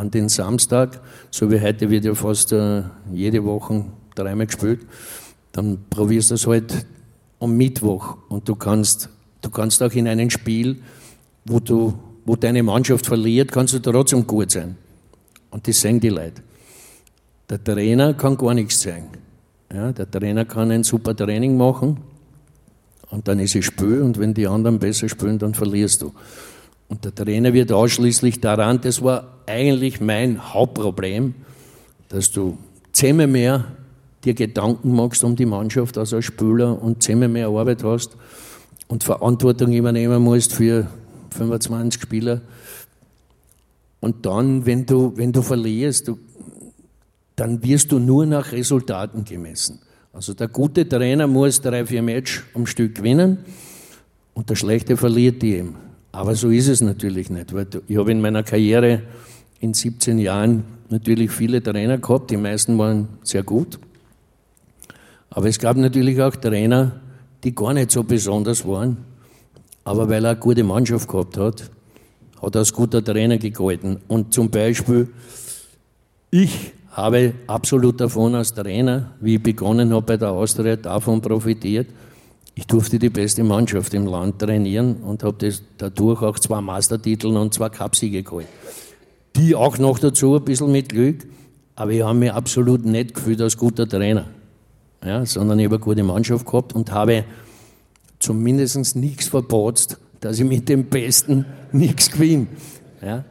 an 0.00 0.10
den 0.10 0.30
Samstag, 0.30 0.98
so 1.30 1.50
wie 1.50 1.60
heute 1.60 1.90
wird 1.90 2.06
ja 2.06 2.14
fast 2.14 2.52
äh, 2.52 2.82
jede 3.12 3.44
Woche 3.44 3.84
dreimal 4.14 4.46
gespielt, 4.46 4.80
dann 5.52 5.78
probierst 5.90 6.30
du 6.30 6.36
es 6.36 6.46
halt 6.46 6.86
am 7.38 7.56
Mittwoch 7.56 8.16
und 8.30 8.48
du 8.48 8.54
kannst, 8.54 9.10
du 9.42 9.50
kannst 9.50 9.82
auch 9.82 9.92
in 9.92 10.08
einem 10.08 10.30
Spiel, 10.30 10.78
wo, 11.44 11.60
du, 11.60 11.94
wo 12.24 12.34
deine 12.34 12.62
Mannschaft 12.62 13.06
verliert, 13.06 13.52
kannst 13.52 13.74
du 13.74 13.78
trotzdem 13.78 14.26
gut 14.26 14.50
sein. 14.50 14.76
Und 15.50 15.68
das 15.68 15.80
sehen 15.80 16.00
die 16.00 16.08
Leute. 16.08 16.42
Der 17.50 17.62
Trainer 17.62 18.14
kann 18.14 18.38
gar 18.38 18.54
nichts 18.54 18.80
sagen. 18.80 19.08
Ja, 19.72 19.92
der 19.92 20.10
Trainer 20.10 20.46
kann 20.46 20.70
ein 20.70 20.82
super 20.82 21.14
Training 21.14 21.58
machen 21.58 21.98
und 23.10 23.28
dann 23.28 23.38
ist 23.38 23.54
es 23.54 23.66
Spiel 23.66 24.00
und 24.00 24.18
wenn 24.18 24.32
die 24.32 24.46
anderen 24.46 24.78
besser 24.78 25.10
spielen, 25.10 25.38
dann 25.38 25.52
verlierst 25.52 26.00
du. 26.00 26.12
Und 26.90 27.04
der 27.04 27.14
Trainer 27.14 27.52
wird 27.52 27.70
ausschließlich 27.70 28.40
daran, 28.40 28.80
das 28.80 29.00
war 29.00 29.28
eigentlich 29.46 30.00
mein 30.00 30.52
Hauptproblem, 30.52 31.34
dass 32.08 32.32
du 32.32 32.58
zehnmal 32.92 33.28
mehr 33.28 33.64
dir 34.24 34.34
Gedanken 34.34 34.94
machst 34.94 35.22
um 35.22 35.36
die 35.36 35.46
Mannschaft 35.46 35.96
als 35.96 36.12
als 36.12 36.24
Spieler 36.24 36.82
und 36.82 37.02
zehnmal 37.02 37.28
mehr 37.28 37.46
Arbeit 37.46 37.84
hast 37.84 38.16
und 38.88 39.04
Verantwortung 39.04 39.72
übernehmen 39.72 40.20
musst 40.20 40.52
für 40.52 40.88
25 41.30 42.02
Spieler. 42.02 42.40
Und 44.00 44.26
dann, 44.26 44.66
wenn 44.66 44.84
du, 44.84 45.12
wenn 45.16 45.32
du 45.32 45.42
verlierst, 45.42 46.08
du, 46.08 46.18
dann 47.36 47.62
wirst 47.62 47.92
du 47.92 48.00
nur 48.00 48.26
nach 48.26 48.50
Resultaten 48.50 49.24
gemessen. 49.24 49.78
Also 50.12 50.34
der 50.34 50.48
gute 50.48 50.88
Trainer 50.88 51.28
muss 51.28 51.60
drei, 51.60 51.86
vier 51.86 52.02
Match 52.02 52.44
am 52.52 52.66
Stück 52.66 52.96
gewinnen 52.96 53.38
und 54.34 54.50
der 54.50 54.56
schlechte 54.56 54.96
verliert 54.96 55.40
die 55.40 55.54
eben. 55.54 55.89
Aber 56.12 56.34
so 56.34 56.50
ist 56.50 56.68
es 56.68 56.80
natürlich 56.80 57.30
nicht, 57.30 57.54
weil 57.54 57.66
ich 57.86 57.96
habe 57.96 58.10
in 58.10 58.20
meiner 58.20 58.42
Karriere 58.42 59.02
in 59.60 59.74
17 59.74 60.18
Jahren 60.18 60.64
natürlich 60.88 61.30
viele 61.30 61.62
Trainer 61.62 61.98
gehabt, 61.98 62.30
die 62.30 62.36
meisten 62.36 62.76
waren 62.78 63.08
sehr 63.22 63.42
gut. 63.42 63.78
Aber 65.30 65.46
es 65.46 65.58
gab 65.58 65.76
natürlich 65.76 66.20
auch 66.20 66.34
Trainer, 66.34 67.00
die 67.44 67.54
gar 67.54 67.72
nicht 67.72 67.92
so 67.92 68.02
besonders 68.02 68.66
waren, 68.66 68.98
aber 69.84 70.08
weil 70.08 70.24
er 70.24 70.32
eine 70.32 70.40
gute 70.40 70.64
Mannschaft 70.64 71.08
gehabt 71.08 71.36
hat, 71.36 71.70
hat 72.42 72.54
er 72.54 72.58
als 72.58 72.72
guter 72.72 73.04
Trainer 73.04 73.38
gegolten. 73.38 73.98
Und 74.08 74.34
zum 74.34 74.50
Beispiel, 74.50 75.08
ich 76.30 76.72
habe 76.90 77.34
absolut 77.46 78.00
davon 78.00 78.34
als 78.34 78.52
Trainer, 78.52 79.12
wie 79.20 79.36
ich 79.36 79.42
begonnen 79.42 79.92
habe 79.92 80.06
bei 80.06 80.16
der 80.16 80.30
Austria, 80.30 80.76
davon 80.76 81.20
profitiert, 81.20 81.88
ich 82.54 82.66
durfte 82.66 82.98
die 82.98 83.10
beste 83.10 83.44
Mannschaft 83.44 83.94
im 83.94 84.06
Land 84.06 84.38
trainieren 84.38 84.96
und 84.96 85.22
habe 85.22 85.52
dadurch 85.78 86.22
auch 86.22 86.38
zwei 86.38 86.60
Meistertitel 86.60 87.28
und 87.28 87.54
zwei 87.54 87.68
Cupsiege 87.68 88.22
geholt. 88.22 88.46
Die 89.36 89.54
auch 89.54 89.78
noch 89.78 89.98
dazu 89.98 90.36
ein 90.36 90.44
bisschen 90.44 90.72
mit 90.72 90.88
Glück, 90.88 91.26
aber 91.76 91.92
ich 91.92 92.02
habe 92.02 92.18
mich 92.18 92.32
absolut 92.32 92.84
nicht 92.84 93.14
gefühlt 93.14 93.40
als 93.40 93.56
guter 93.56 93.88
Trainer, 93.88 94.26
ja, 95.04 95.24
sondern 95.24 95.58
ich 95.58 95.66
habe 95.66 95.76
eine 95.76 95.84
gute 95.84 96.02
Mannschaft 96.02 96.44
gehabt 96.44 96.74
und 96.74 96.90
habe 96.92 97.24
zumindest 98.18 98.96
nichts 98.96 99.28
verpatzt, 99.28 99.98
dass 100.20 100.38
ich 100.38 100.44
mit 100.44 100.68
dem 100.68 100.86
Besten 100.86 101.46
nichts 101.72 102.10
gewinne. 102.10 102.48
Ja. 103.00 103.24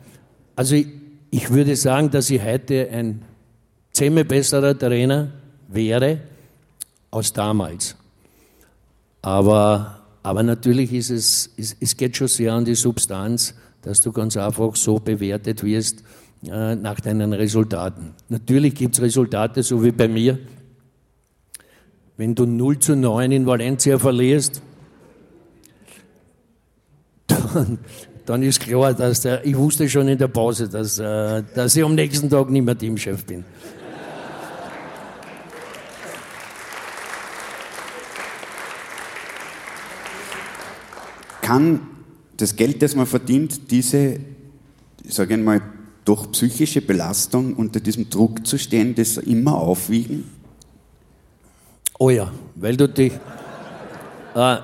Also 0.56 0.76
ich, 0.76 0.88
ich 1.30 1.52
würde 1.52 1.76
sagen, 1.76 2.10
dass 2.10 2.30
ich 2.30 2.44
heute 2.44 2.90
ein 2.90 3.22
zehnmal 3.92 4.26
besserer 4.26 4.78
Trainer 4.78 5.32
wäre 5.68 6.20
als 7.12 7.34
damals. 7.34 7.96
Aber, 9.22 10.02
aber 10.24 10.44
natürlich 10.44 10.94
ist 10.94 11.10
es, 11.10 11.50
es, 11.58 11.76
es 11.80 11.98
geht 11.98 12.16
schon 12.16 12.28
sehr 12.28 12.54
an 12.54 12.66
die 12.66 12.76
Substanz, 12.76 13.54
dass 13.82 14.02
du 14.02 14.12
ganz 14.12 14.38
einfach 14.38 14.76
so 14.76 15.00
bewertet 15.00 15.64
wirst 15.64 16.04
äh, 16.46 16.76
nach 16.76 17.00
deinen 17.00 17.34
Resultaten. 17.34 18.14
Natürlich 18.30 18.76
gibt 18.76 18.96
es 18.96 19.02
Resultate, 19.02 19.64
so 19.64 19.84
wie 19.84 19.92
bei 19.92 20.08
mir. 20.08 20.40
Wenn 22.18 22.36
du 22.36 22.46
0 22.46 22.80
zu 22.80 22.96
9 22.96 23.32
in 23.32 23.46
Valencia 23.46 23.98
verlierst, 23.98 24.62
dann, 27.28 27.80
dann 28.26 28.44
ist 28.44 28.60
klar, 28.60 28.94
dass 28.94 29.22
der, 29.22 29.46
ich 29.46 29.58
wusste 29.58 29.88
schon 29.90 30.08
in 30.08 30.18
der 30.18 30.28
Pause, 30.28 30.68
dass, 30.68 31.00
äh, 31.00 31.44
dass 31.56 31.76
ich 31.76 31.84
am 31.84 31.96
nächsten 31.96 32.30
Tag 32.30 32.50
nicht 32.50 32.66
mehr 32.66 32.78
Teamchef 32.78 33.26
bin. 33.26 33.46
Kann 41.50 41.80
das 42.38 42.56
Geld, 42.56 42.84
das 42.84 42.96
man 42.96 43.08
verdient, 43.08 43.72
diese, 43.72 44.20
sage 45.08 45.34
ich 45.34 45.42
mal, 45.42 45.62
doch 46.06 46.32
psychische 46.32 46.80
Belastung 46.80 47.56
unter 47.56 47.80
diesem 47.80 48.08
Druck 48.08 48.46
zu 48.46 48.60
stehen, 48.60 48.94
das 48.94 49.18
immer 49.18 49.56
aufwiegen? 49.56 50.26
Oh 51.98 52.12
ja, 52.12 52.32
weil 52.54 52.78
du 52.78 52.88
dich. 52.88 53.14
Äh, 54.36 54.58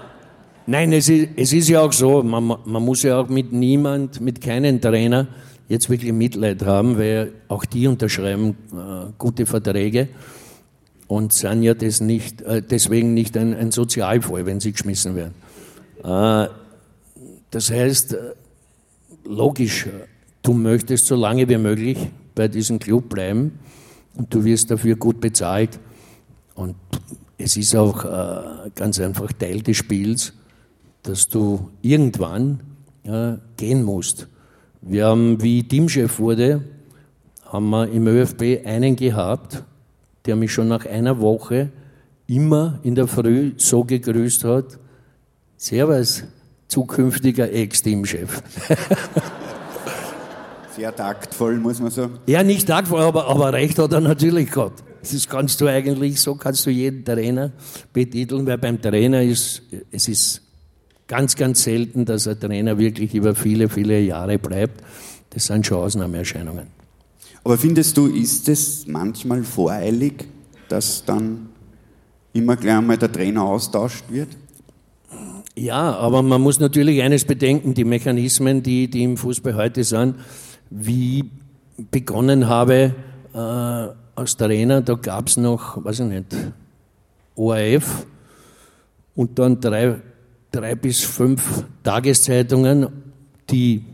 nein, 0.67 0.93
es 0.93 1.09
ist, 1.09 1.29
es 1.35 1.53
ist 1.53 1.69
ja 1.69 1.81
auch 1.81 1.91
so, 1.91 2.21
man, 2.21 2.55
man 2.63 2.83
muss 2.85 3.01
ja 3.01 3.19
auch 3.19 3.29
mit 3.29 3.51
niemand, 3.51 4.21
mit 4.21 4.39
keinem 4.39 4.79
Trainer 4.79 5.27
jetzt 5.67 5.89
wirklich 5.89 6.13
Mitleid 6.13 6.63
haben, 6.63 6.99
weil 6.99 7.33
auch 7.47 7.65
die 7.65 7.87
unterschreiben 7.87 8.55
äh, 8.71 9.11
gute 9.17 9.47
Verträge 9.47 10.09
und 11.07 11.33
sind 11.33 11.63
ja 11.63 11.73
das 11.73 11.99
nicht, 11.99 12.43
äh, 12.43 12.61
deswegen 12.61 13.15
nicht 13.15 13.35
ein, 13.37 13.55
ein, 13.55 13.71
Sozialfall, 13.71 14.45
wenn 14.45 14.59
sie 14.59 14.71
geschmissen 14.71 15.15
werden. 15.15 15.33
Äh, 17.45 17.51
das 17.51 17.71
heißt, 17.71 18.13
äh, 18.13 18.33
logisch, 19.23 19.87
du 20.41 20.53
möchtest 20.53 21.07
so 21.07 21.15
lange 21.15 21.47
wie 21.47 21.57
möglich 21.57 21.97
bei 22.33 22.47
diesem 22.47 22.79
Club 22.79 23.09
bleiben 23.09 23.59
und 24.15 24.33
du 24.33 24.43
wirst 24.43 24.71
dafür 24.71 24.95
gut 24.95 25.19
bezahlt. 25.19 25.79
Und 26.53 26.75
es 27.37 27.57
ist 27.57 27.75
auch 27.75 28.05
äh, 28.05 28.69
ganz 28.75 28.99
einfach 28.99 29.31
Teil 29.33 29.61
des 29.61 29.77
Spiels, 29.77 30.33
dass 31.03 31.27
du 31.27 31.69
irgendwann 31.81 32.61
äh, 33.03 33.33
gehen 33.57 33.83
musst. 33.83 34.27
Wir 34.81 35.07
haben, 35.07 35.41
wie 35.41 35.63
Teamchef 35.63 36.19
wurde, 36.19 36.63
haben 37.45 37.69
wir 37.69 37.87
im 37.89 38.07
ÖFB 38.07 38.65
einen 38.65 38.95
gehabt, 38.95 39.63
der 40.25 40.35
mich 40.35 40.51
schon 40.51 40.67
nach 40.67 40.85
einer 40.85 41.19
Woche 41.19 41.71
immer 42.27 42.79
in 42.83 42.95
der 42.95 43.07
Früh 43.07 43.53
so 43.57 43.83
gegrüßt 43.83 44.43
hat, 44.43 44.79
Servus, 45.57 46.23
zukünftiger 46.75 47.51
Ex-Teamchef. 47.51 48.41
Sehr 50.75 50.93
taktvoll, 50.93 51.55
muss 51.57 51.79
man 51.79 51.89
sagen. 51.89 52.19
Ja, 52.27 52.43
nicht 52.43 52.67
taktvoll, 52.67 52.99
aber, 52.99 53.27
aber 53.27 53.53
recht 53.53 53.79
hat 53.79 53.93
er 53.93 54.01
natürlich 54.01 54.51
gehabt. 54.51 54.83
Das 55.01 55.29
kannst 55.29 55.61
du 55.61 55.67
eigentlich, 55.67 56.19
so 56.19 56.35
kannst 56.35 56.65
du 56.65 56.71
jeden 56.71 57.05
Trainer 57.05 57.53
betiteln, 57.93 58.45
weil 58.45 58.57
beim 58.57 58.81
Trainer 58.81 59.23
ist, 59.23 59.61
es 59.89 60.09
ist 60.09 60.41
ganz, 61.07 61.37
ganz 61.37 61.63
selten, 61.63 62.03
dass 62.03 62.27
ein 62.27 62.37
Trainer 62.41 62.77
wirklich 62.77 63.15
über 63.15 63.35
viele, 63.35 63.69
viele 63.69 64.01
Jahre 64.01 64.37
bleibt. 64.37 64.83
Das 65.29 65.45
sind 65.45 65.65
schon 65.65 65.77
Ausnahmeerscheinungen. 65.77 66.67
Aber 67.45 67.57
findest 67.57 67.95
du, 67.95 68.07
ist 68.07 68.49
es 68.49 68.85
manchmal 68.85 69.43
voreilig, 69.43 70.25
dass 70.67 71.05
dann 71.05 71.47
immer 72.33 72.57
gleich 72.57 72.75
einmal 72.75 72.97
der 72.97 73.11
Trainer 73.11 73.43
austauscht 73.43 74.03
wird? 74.09 74.29
Ja, 75.57 75.95
aber 75.95 76.21
man 76.21 76.41
muss 76.41 76.59
natürlich 76.59 77.01
eines 77.01 77.23
bedenken, 77.23 77.73
die 77.73 77.85
Mechanismen, 77.85 78.61
die, 78.61 78.89
die 78.89 79.03
im 79.03 79.15
Fußball 79.15 79.55
heute 79.55 79.85
sind, 79.85 80.15
wie 80.69 81.29
begonnen 81.91 82.49
habe 82.49 82.93
äh, 83.33 83.37
als 83.37 84.35
Trainer, 84.35 84.81
da 84.81 84.95
gab 84.95 85.27
es 85.27 85.37
noch, 85.37 85.83
weiß 85.83 86.01
ich 86.01 86.05
nicht, 86.07 86.35
ORF 87.35 88.05
und 89.15 89.39
dann 89.39 89.61
drei, 89.61 89.95
drei 90.51 90.75
bis 90.75 91.01
fünf 91.01 91.63
Tageszeitungen, 91.83 92.87
die 93.49 93.85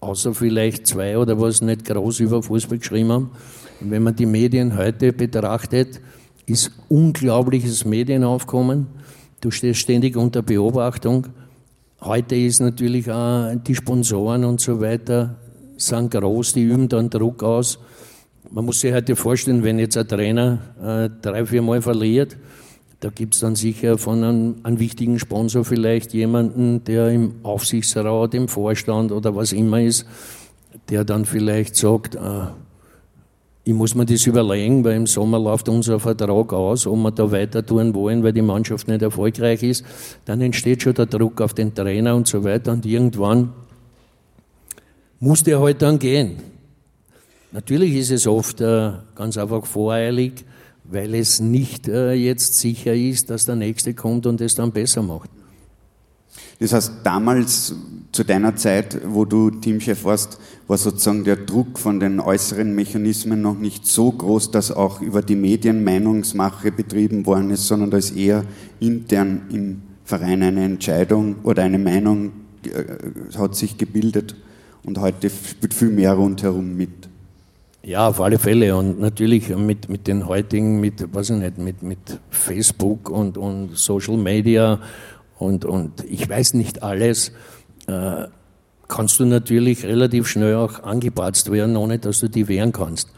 außer 0.00 0.32
vielleicht 0.34 0.86
zwei 0.86 1.18
oder 1.18 1.38
was 1.38 1.60
nicht 1.60 1.84
groß 1.84 2.20
über 2.20 2.42
Fußball 2.42 2.78
geschrieben 2.78 3.12
haben. 3.12 3.30
Und 3.80 3.90
wenn 3.90 4.02
man 4.02 4.16
die 4.16 4.26
Medien 4.26 4.76
heute 4.76 5.12
betrachtet, 5.12 6.00
ist 6.46 6.72
unglaubliches 6.88 7.84
Medienaufkommen 7.84 8.86
Du 9.42 9.50
stehst 9.50 9.80
ständig 9.80 10.16
unter 10.16 10.40
Beobachtung. 10.40 11.26
Heute 12.00 12.36
ist 12.36 12.60
natürlich 12.60 13.10
auch 13.10 13.50
die 13.56 13.74
Sponsoren 13.74 14.44
und 14.44 14.60
so 14.60 14.80
weiter 14.80 15.34
sind 15.76 16.12
groß, 16.12 16.52
die 16.52 16.62
üben 16.62 16.88
dann 16.88 17.10
Druck 17.10 17.42
aus. 17.42 17.80
Man 18.52 18.64
muss 18.64 18.78
sich 18.78 18.94
heute 18.94 19.16
vorstellen, 19.16 19.64
wenn 19.64 19.80
jetzt 19.80 19.96
ein 19.96 20.06
Trainer 20.06 20.60
äh, 20.80 21.10
drei, 21.20 21.44
vier 21.44 21.60
Mal 21.60 21.82
verliert, 21.82 22.36
da 23.00 23.10
gibt 23.10 23.34
es 23.34 23.40
dann 23.40 23.56
sicher 23.56 23.98
von 23.98 24.22
einem, 24.22 24.54
einem, 24.62 24.78
wichtigen 24.78 25.18
Sponsor 25.18 25.64
vielleicht 25.64 26.14
jemanden, 26.14 26.84
der 26.84 27.08
im 27.08 27.34
Aufsichtsrat, 27.42 28.34
im 28.34 28.46
Vorstand 28.46 29.10
oder 29.10 29.34
was 29.34 29.52
immer 29.52 29.82
ist, 29.82 30.06
der 30.88 31.02
dann 31.02 31.24
vielleicht 31.24 31.74
sagt, 31.74 32.14
äh, 32.14 32.20
ich 33.64 33.72
muss 33.72 33.94
mir 33.94 34.04
das 34.04 34.26
überlegen, 34.26 34.82
weil 34.84 34.96
im 34.96 35.06
Sommer 35.06 35.38
läuft 35.38 35.68
unser 35.68 36.00
Vertrag 36.00 36.52
aus, 36.52 36.86
ob 36.86 36.96
wir 36.96 37.12
da 37.12 37.30
weiter 37.30 37.64
tun 37.64 37.94
wollen, 37.94 38.24
weil 38.24 38.32
die 38.32 38.42
Mannschaft 38.42 38.88
nicht 38.88 39.02
erfolgreich 39.02 39.62
ist. 39.62 39.84
Dann 40.24 40.40
entsteht 40.40 40.82
schon 40.82 40.94
der 40.94 41.06
Druck 41.06 41.40
auf 41.40 41.54
den 41.54 41.72
Trainer 41.72 42.16
und 42.16 42.26
so 42.26 42.42
weiter. 42.42 42.72
Und 42.72 42.84
irgendwann 42.84 43.52
muss 45.20 45.44
der 45.44 45.60
halt 45.60 45.80
dann 45.80 46.00
gehen. 46.00 46.38
Natürlich 47.52 47.94
ist 47.94 48.10
es 48.10 48.26
oft 48.26 48.60
äh, 48.60 48.92
ganz 49.14 49.38
einfach 49.38 49.64
voreilig, 49.64 50.44
weil 50.84 51.14
es 51.14 51.38
nicht 51.38 51.86
äh, 51.86 52.14
jetzt 52.14 52.58
sicher 52.58 52.94
ist, 52.94 53.30
dass 53.30 53.44
der 53.44 53.54
Nächste 53.54 53.94
kommt 53.94 54.26
und 54.26 54.40
es 54.40 54.56
dann 54.56 54.72
besser 54.72 55.02
macht. 55.02 55.30
Das 56.58 56.72
heißt, 56.72 56.92
damals 57.04 57.76
zu 58.12 58.24
deiner 58.24 58.54
Zeit, 58.56 59.00
wo 59.06 59.24
du 59.24 59.50
Teamchef 59.50 60.04
warst, 60.04 60.38
war 60.68 60.76
sozusagen 60.76 61.24
der 61.24 61.36
Druck 61.36 61.78
von 61.78 61.98
den 61.98 62.20
äußeren 62.20 62.74
Mechanismen 62.74 63.40
noch 63.40 63.58
nicht 63.58 63.86
so 63.86 64.12
groß, 64.12 64.50
dass 64.50 64.70
auch 64.70 65.00
über 65.00 65.22
die 65.22 65.34
Medien 65.34 65.82
Meinungsmache 65.82 66.70
betrieben 66.70 67.24
worden 67.24 67.50
ist, 67.50 67.66
sondern 67.66 67.90
da 67.90 67.96
ist 67.96 68.14
eher 68.14 68.44
intern 68.80 69.42
im 69.50 69.82
Verein 70.04 70.42
eine 70.42 70.62
Entscheidung 70.64 71.36
oder 71.42 71.62
eine 71.62 71.78
Meinung 71.78 72.32
äh, 72.66 72.84
hat 73.38 73.56
sich 73.56 73.78
gebildet 73.78 74.36
und 74.84 74.98
heute 74.98 75.30
spielt 75.30 75.72
viel 75.72 75.90
mehr 75.90 76.12
rundherum 76.12 76.76
mit. 76.76 76.90
Ja, 77.82 78.08
auf 78.08 78.20
alle 78.20 78.38
Fälle. 78.38 78.76
Und 78.76 79.00
natürlich 79.00 79.48
mit, 79.56 79.88
mit 79.88 80.06
den 80.06 80.28
heutigen, 80.28 80.80
mit, 80.80 81.14
weiß 81.14 81.30
ich 81.30 81.36
nicht, 81.36 81.58
mit, 81.58 81.82
mit 81.82 82.20
Facebook 82.30 83.08
und, 83.08 83.38
und 83.38 83.76
Social 83.76 84.16
Media 84.16 84.80
und, 85.38 85.64
und 85.64 86.04
ich 86.04 86.28
weiß 86.28 86.54
nicht 86.54 86.82
alles, 86.82 87.32
äh, 87.86 88.26
kannst 88.88 89.18
du 89.20 89.24
natürlich 89.24 89.84
relativ 89.84 90.28
schnell 90.28 90.56
auch 90.56 90.82
angepatzt 90.82 91.50
werden, 91.50 91.76
ohne 91.76 91.98
dass 91.98 92.20
du 92.20 92.28
die 92.28 92.46
wehren 92.48 92.72
kannst. 92.72 93.08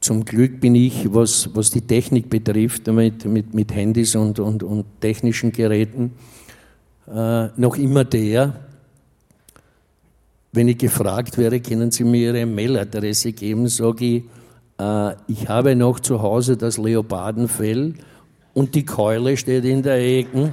Zum 0.00 0.24
Glück 0.24 0.60
bin 0.60 0.74
ich, 0.74 1.12
was, 1.12 1.50
was 1.54 1.70
die 1.70 1.82
Technik 1.82 2.30
betrifft, 2.30 2.86
mit, 2.86 3.26
mit, 3.26 3.52
mit 3.52 3.74
Handys 3.74 4.16
und, 4.16 4.38
und, 4.38 4.62
und 4.62 4.86
technischen 5.00 5.52
Geräten, 5.52 6.12
äh, 7.06 7.48
noch 7.56 7.76
immer 7.76 8.04
der, 8.04 8.54
wenn 10.52 10.68
ich 10.68 10.78
gefragt 10.78 11.36
werde, 11.36 11.60
können 11.60 11.90
Sie 11.90 12.04
mir 12.04 12.34
Ihre 12.34 12.46
Mailadresse 12.46 13.32
geben, 13.32 13.68
sage 13.68 14.04
ich, 14.04 14.24
äh, 14.80 15.14
ich 15.28 15.48
habe 15.48 15.76
noch 15.76 16.00
zu 16.00 16.22
Hause 16.22 16.56
das 16.56 16.78
Leopardenfell 16.78 17.94
und 18.54 18.74
die 18.74 18.86
Keule 18.86 19.36
steht 19.36 19.64
in 19.66 19.82
der 19.82 19.98
Ecke. 19.98 20.52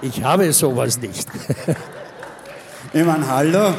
Ich 0.00 0.24
habe 0.24 0.52
sowas 0.52 1.00
nicht. 1.00 1.28
ich 2.96 3.04
meine, 3.04 3.26
hallo. 3.28 3.74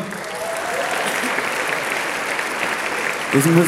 Das 3.34 3.46
muss 3.46 3.66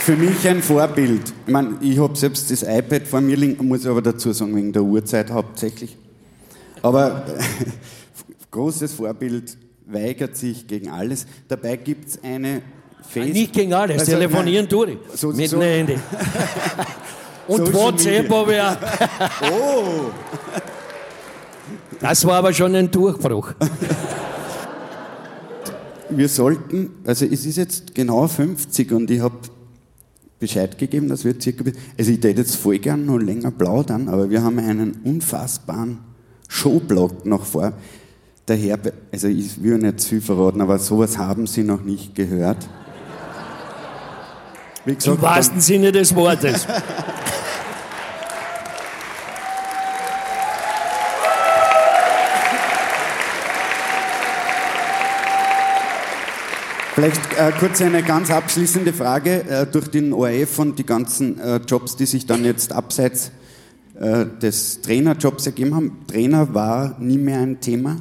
für 0.00 0.16
mich 0.16 0.46
ein 0.46 0.62
Vorbild. 0.62 1.32
Ich 1.46 1.52
meine, 1.52 1.78
ich 1.80 1.98
habe 1.98 2.14
selbst 2.14 2.50
das 2.50 2.62
iPad 2.62 3.06
vor 3.08 3.22
mir 3.22 3.36
liegen, 3.36 3.66
muss 3.66 3.84
ich 3.84 3.88
aber 3.88 4.02
dazu 4.02 4.32
sagen, 4.32 4.54
wegen 4.54 4.72
der 4.72 4.82
Uhrzeit 4.82 5.30
hauptsächlich. 5.30 5.96
Aber 6.82 7.24
großes 8.50 8.92
Vorbild 8.92 9.56
weigert 9.86 10.36
sich 10.36 10.66
gegen 10.66 10.90
alles. 10.90 11.26
Dabei 11.48 11.76
gibt 11.76 12.08
es 12.08 12.22
eine 12.22 12.60
Face 13.08 13.32
Nicht 13.32 13.54
gegen 13.54 13.72
alles, 13.72 14.00
also, 14.00 14.12
telefonieren 14.12 14.68
tue 14.68 14.90
ich. 14.90 14.98
So, 15.14 15.28
mit 15.28 15.48
so. 15.48 15.60
Handy. 15.60 15.96
Und 17.48 17.66
Social 17.66 17.74
WhatsApp 17.74 18.30
habe 18.30 18.54
ich 18.54 18.60
auch. 18.60 18.76
oh! 19.50 20.10
Das 22.08 22.24
war 22.24 22.34
aber 22.34 22.52
schon 22.52 22.72
ein 22.76 22.88
Durchbruch. 22.88 23.54
Wir 26.08 26.28
sollten, 26.28 26.90
also 27.04 27.24
es 27.24 27.44
ist 27.44 27.56
jetzt 27.56 27.96
genau 27.96 28.28
50 28.28 28.92
und 28.92 29.10
ich 29.10 29.18
habe 29.20 29.34
Bescheid 30.38 30.78
gegeben, 30.78 31.08
dass 31.08 31.24
wir 31.24 31.34
circa, 31.40 31.64
also 31.98 32.12
ich 32.12 32.18
hätte 32.18 32.28
jetzt 32.28 32.54
voll 32.54 32.78
gern 32.78 33.06
noch 33.06 33.18
länger 33.18 33.50
plaudern, 33.50 34.08
aber 34.08 34.30
wir 34.30 34.40
haben 34.40 34.60
einen 34.60 35.00
unfassbaren 35.02 35.98
Showblock 36.46 37.26
noch 37.26 37.44
vor. 37.44 37.72
Daher, 38.46 38.78
also 39.10 39.26
ich 39.26 39.60
will 39.60 39.78
nicht 39.78 39.98
zu 39.98 40.10
viel 40.10 40.20
verraten, 40.20 40.60
aber 40.60 40.78
sowas 40.78 41.18
haben 41.18 41.48
Sie 41.48 41.64
noch 41.64 41.82
nicht 41.82 42.14
gehört. 42.14 42.68
Gesagt, 44.84 45.06
Im 45.08 45.22
wahrsten 45.22 45.60
Sinne 45.60 45.90
des 45.90 46.14
Wortes. 46.14 46.68
Vielleicht 56.96 57.20
äh, 57.38 57.52
kurz 57.60 57.82
eine 57.82 58.02
ganz 58.02 58.30
abschließende 58.30 58.94
Frage. 58.94 59.44
Äh, 59.46 59.66
durch 59.66 59.88
den 59.88 60.14
ORF 60.14 60.58
und 60.58 60.78
die 60.78 60.86
ganzen 60.86 61.38
äh, 61.38 61.56
Jobs, 61.56 61.96
die 61.96 62.06
sich 62.06 62.24
dann 62.24 62.42
jetzt 62.42 62.72
abseits 62.72 63.32
äh, 64.00 64.24
des 64.40 64.80
Trainerjobs 64.80 65.44
ergeben 65.44 65.74
haben, 65.74 66.06
Trainer 66.06 66.54
war 66.54 66.96
nie 66.98 67.18
mehr 67.18 67.40
ein 67.40 67.60
Thema, 67.60 67.98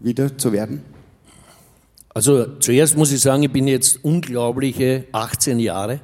wieder 0.00 0.38
zu 0.38 0.50
werden? 0.50 0.80
Also 2.14 2.46
zuerst 2.58 2.96
muss 2.96 3.12
ich 3.12 3.20
sagen, 3.20 3.42
ich 3.42 3.52
bin 3.52 3.68
jetzt 3.68 4.02
unglaubliche 4.02 5.04
18 5.12 5.60
Jahre 5.60 6.00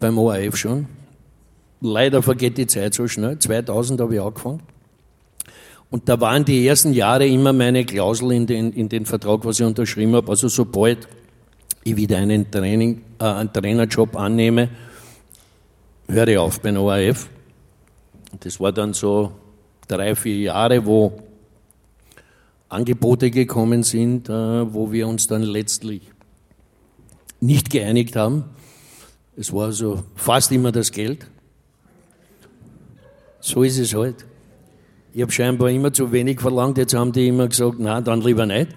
beim 0.00 0.18
ORF 0.18 0.54
schon. 0.54 0.84
Leider 1.80 2.22
vergeht 2.22 2.58
die 2.58 2.66
Zeit 2.66 2.92
so 2.92 3.08
schnell. 3.08 3.38
2000 3.38 4.02
habe 4.02 4.16
ich 4.16 4.20
angefangen. 4.20 4.60
Und 5.88 6.10
da 6.10 6.20
waren 6.20 6.44
die 6.44 6.66
ersten 6.66 6.92
Jahre 6.92 7.26
immer 7.26 7.54
meine 7.54 7.86
Klausel 7.86 8.32
in 8.32 8.46
den, 8.46 8.70
in 8.74 8.90
den 8.90 9.06
Vertrag, 9.06 9.46
was 9.46 9.58
ich 9.58 9.64
unterschrieben 9.64 10.14
habe. 10.14 10.28
Also 10.28 10.48
sobald 10.48 11.08
ich 11.90 11.96
wieder 11.96 12.18
einen, 12.18 12.50
Training, 12.50 13.02
äh, 13.18 13.24
einen 13.24 13.52
Trainerjob 13.52 14.16
annehme, 14.16 14.68
höre 16.08 16.28
ich 16.28 16.38
auf 16.38 16.60
beim 16.60 16.76
ORF. 16.76 17.28
Das 18.40 18.60
war 18.60 18.72
dann 18.72 18.94
so 18.94 19.32
drei, 19.86 20.14
vier 20.14 20.36
Jahre, 20.36 20.84
wo 20.84 21.20
Angebote 22.68 23.30
gekommen 23.30 23.82
sind, 23.82 24.28
äh, 24.28 24.32
wo 24.32 24.92
wir 24.92 25.08
uns 25.08 25.26
dann 25.26 25.42
letztlich 25.42 26.02
nicht 27.40 27.70
geeinigt 27.70 28.16
haben. 28.16 28.44
Es 29.36 29.52
war 29.52 29.72
so 29.72 30.02
fast 30.16 30.52
immer 30.52 30.72
das 30.72 30.92
Geld. 30.92 31.26
So 33.40 33.62
ist 33.62 33.78
es 33.78 33.94
halt. 33.94 34.26
Ich 35.14 35.22
habe 35.22 35.32
scheinbar 35.32 35.70
immer 35.70 35.92
zu 35.92 36.12
wenig 36.12 36.40
verlangt, 36.40 36.76
jetzt 36.76 36.94
haben 36.94 37.12
die 37.12 37.28
immer 37.28 37.48
gesagt, 37.48 37.76
na, 37.78 38.00
dann 38.00 38.20
lieber 38.20 38.44
nicht. 38.44 38.68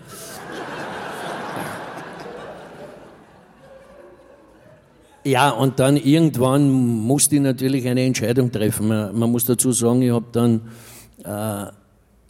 Ja, 5.23 5.51
und 5.51 5.79
dann 5.79 5.97
irgendwann 5.97 6.71
musste 6.71 7.35
ich 7.35 7.41
natürlich 7.41 7.87
eine 7.87 8.03
Entscheidung 8.03 8.51
treffen. 8.51 8.87
Man, 8.87 9.31
muss 9.31 9.45
dazu 9.45 9.71
sagen, 9.71 10.01
ich 10.01 10.11
habe 10.11 10.25
dann 10.31 10.61
äh, 11.23 11.71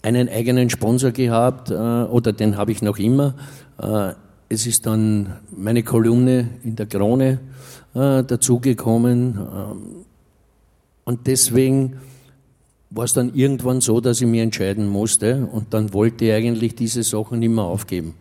einen 0.05 0.27
eigenen 0.27 0.69
Sponsor 0.69 1.11
gehabt, 1.11 1.71
äh, 1.71 1.73
oder 1.73 2.33
den 2.33 2.57
habe 2.57 2.73
ich 2.73 2.81
noch 2.81 2.97
immer. 2.97 3.35
Äh, 3.81 4.13
es 4.49 4.67
ist 4.67 4.85
dann 4.85 5.37
meine 5.55 5.83
Kolumne 5.83 6.49
in 6.63 6.75
der 6.75 6.85
Krone 6.85 7.39
äh, 7.93 8.23
dazugekommen. 8.23 9.37
Ähm, 9.37 10.05
und 11.05 11.27
deswegen 11.27 11.97
war 12.89 13.05
es 13.05 13.13
dann 13.13 13.33
irgendwann 13.33 13.79
so, 13.79 14.01
dass 14.01 14.19
ich 14.19 14.27
mich 14.27 14.41
entscheiden 14.41 14.89
musste. 14.89 15.47
Und 15.49 15.73
dann 15.73 15.93
wollte 15.93 16.25
ich 16.25 16.33
eigentlich 16.33 16.75
diese 16.75 17.03
Sachen 17.03 17.39
nicht 17.39 17.51
mehr 17.51 17.63
aufgeben. 17.63 18.15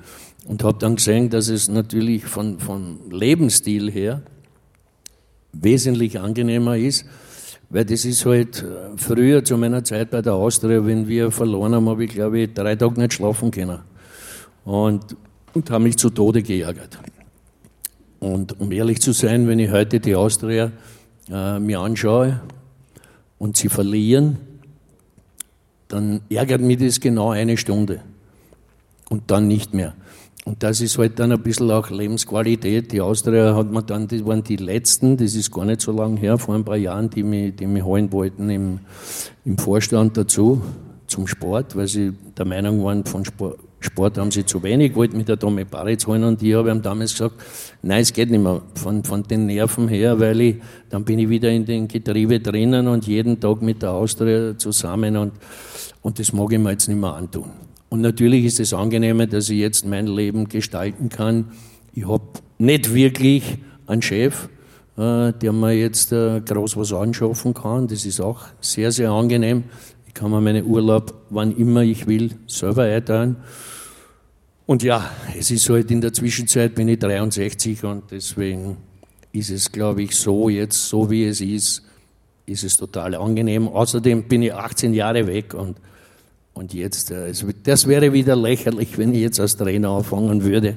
Und 0.46 0.62
habe 0.62 0.78
dann 0.78 0.94
gesehen, 0.94 1.28
dass 1.28 1.48
es 1.48 1.68
natürlich 1.68 2.24
von, 2.24 2.60
von 2.60 2.98
Lebensstil 3.10 3.90
her 3.90 4.22
wesentlich 5.52 6.20
angenehmer 6.20 6.76
ist, 6.76 7.04
weil 7.70 7.84
das 7.84 8.04
ist 8.04 8.26
halt 8.26 8.62
äh, 8.62 8.96
früher 8.96 9.44
zu 9.44 9.56
meiner 9.56 9.84
Zeit 9.84 10.10
bei 10.10 10.22
der 10.22 10.34
Austria, 10.34 10.84
wenn 10.84 11.08
wir 11.08 11.30
verloren 11.30 11.74
haben, 11.74 11.88
habe 11.88 12.04
ich 12.04 12.12
glaube 12.12 12.40
ich 12.40 12.54
drei 12.54 12.76
Tage 12.76 13.00
nicht 13.00 13.14
schlafen 13.14 13.50
können 13.50 13.78
und, 14.64 15.16
und 15.54 15.70
habe 15.70 15.84
mich 15.84 15.96
zu 15.96 16.10
Tode 16.10 16.42
geärgert. 16.42 16.98
Und 18.18 18.60
um 18.60 18.70
ehrlich 18.70 19.00
zu 19.00 19.12
sein, 19.12 19.48
wenn 19.48 19.58
ich 19.58 19.70
heute 19.70 19.98
die 19.98 20.14
Austria 20.14 20.72
äh, 21.30 21.58
mir 21.58 21.80
anschaue 21.80 22.40
und 23.38 23.56
sie 23.56 23.68
verlieren, 23.68 24.36
dann 25.88 26.20
ärgert 26.28 26.60
mich 26.60 26.78
das 26.78 27.00
genau 27.00 27.30
eine 27.30 27.56
Stunde 27.56 28.02
und 29.08 29.30
dann 29.30 29.48
nicht 29.48 29.74
mehr. 29.74 29.94
Und 30.44 30.62
das 30.62 30.80
ist 30.80 30.96
halt 30.96 31.18
dann 31.18 31.32
ein 31.32 31.42
bisschen 31.42 31.70
auch 31.70 31.90
Lebensqualität. 31.90 32.92
Die 32.92 33.00
Austria 33.00 33.54
hat 33.54 33.70
man 33.70 33.84
dann, 33.86 34.08
das 34.08 34.24
waren 34.24 34.42
die 34.42 34.56
letzten, 34.56 35.16
das 35.16 35.34
ist 35.34 35.52
gar 35.52 35.66
nicht 35.66 35.82
so 35.82 35.92
lange 35.92 36.18
her, 36.18 36.38
vor 36.38 36.54
ein 36.54 36.64
paar 36.64 36.76
Jahren, 36.76 37.10
die 37.10 37.22
mich, 37.22 37.56
die 37.56 37.66
mich 37.66 37.84
holen 37.84 38.10
wollten 38.10 38.48
im, 38.48 38.80
im 39.44 39.58
Vorstand 39.58 40.16
dazu, 40.16 40.62
zum 41.06 41.26
Sport, 41.26 41.76
weil 41.76 41.88
sie 41.88 42.12
der 42.38 42.46
Meinung 42.46 42.82
waren, 42.82 43.04
von 43.04 43.24
Sport, 43.24 43.58
Sport 43.80 44.18
haben 44.18 44.30
sie 44.30 44.44
zu 44.44 44.62
wenig, 44.62 44.94
wollten 44.94 45.16
mit 45.16 45.28
der 45.28 45.38
Tommy 45.38 45.64
Baritz 45.64 46.06
holen 46.06 46.22
und 46.24 46.42
ich 46.42 46.54
habe 46.54 46.70
ihm 46.70 46.82
damals 46.82 47.12
gesagt, 47.12 47.36
nein, 47.82 48.02
es 48.02 48.12
geht 48.12 48.30
nicht 48.30 48.42
mehr 48.42 48.60
von, 48.74 49.02
von 49.04 49.22
den 49.22 49.46
Nerven 49.46 49.88
her, 49.88 50.20
weil 50.20 50.40
ich, 50.40 50.56
dann 50.90 51.04
bin 51.04 51.18
ich 51.18 51.30
wieder 51.30 51.50
in 51.50 51.64
den 51.64 51.88
Getriebe 51.88 52.40
drinnen 52.40 52.88
und 52.88 53.06
jeden 53.06 53.40
Tag 53.40 53.62
mit 53.62 53.80
der 53.82 53.92
Austria 53.92 54.56
zusammen 54.58 55.16
und, 55.16 55.32
und 56.02 56.18
das 56.18 56.32
mag 56.32 56.52
ich 56.52 56.58
mir 56.58 56.72
jetzt 56.72 56.88
nicht 56.88 57.00
mehr 57.00 57.14
antun. 57.14 57.46
Und 57.90 58.00
natürlich 58.00 58.44
ist 58.44 58.60
es 58.60 58.72
angenehmer, 58.72 59.26
dass 59.26 59.50
ich 59.50 59.58
jetzt 59.58 59.84
mein 59.84 60.06
Leben 60.06 60.48
gestalten 60.48 61.08
kann. 61.08 61.50
Ich 61.92 62.08
habe 62.08 62.24
nicht 62.56 62.94
wirklich 62.94 63.58
einen 63.86 64.00
Chef, 64.00 64.48
äh, 64.96 65.32
der 65.32 65.52
mir 65.52 65.72
jetzt 65.72 66.12
äh, 66.12 66.40
groß 66.40 66.76
was 66.76 66.92
anschaffen 66.92 67.52
kann. 67.52 67.88
Das 67.88 68.06
ist 68.06 68.20
auch 68.20 68.44
sehr, 68.60 68.92
sehr 68.92 69.10
angenehm. 69.10 69.64
Ich 70.06 70.14
kann 70.14 70.30
mir 70.30 70.40
meinen 70.40 70.64
Urlaub, 70.64 71.14
wann 71.30 71.56
immer 71.56 71.82
ich 71.82 72.06
will, 72.06 72.30
selber 72.46 72.84
einteilen. 72.84 73.36
Und 74.66 74.84
ja, 74.84 75.10
es 75.36 75.50
ist 75.50 75.68
halt 75.68 75.90
in 75.90 76.00
der 76.00 76.12
Zwischenzeit 76.12 76.76
bin 76.76 76.86
ich 76.86 77.00
63 77.00 77.82
und 77.82 78.04
deswegen 78.12 78.76
ist 79.32 79.50
es, 79.50 79.72
glaube 79.72 80.04
ich, 80.04 80.14
so 80.14 80.48
jetzt, 80.48 80.88
so 80.88 81.10
wie 81.10 81.24
es 81.24 81.40
ist, 81.40 81.82
ist 82.46 82.62
es 82.62 82.76
total 82.76 83.16
angenehm. 83.16 83.66
Außerdem 83.66 84.28
bin 84.28 84.42
ich 84.42 84.54
18 84.54 84.94
Jahre 84.94 85.26
weg 85.26 85.54
und, 85.54 85.76
und 86.60 86.74
jetzt, 86.74 87.10
also 87.10 87.48
das 87.64 87.88
wäre 87.88 88.12
wieder 88.12 88.36
lächerlich, 88.36 88.98
wenn 88.98 89.14
ich 89.14 89.22
jetzt 89.22 89.40
als 89.40 89.56
Trainer 89.56 89.88
anfangen 89.88 90.44
würde. 90.44 90.76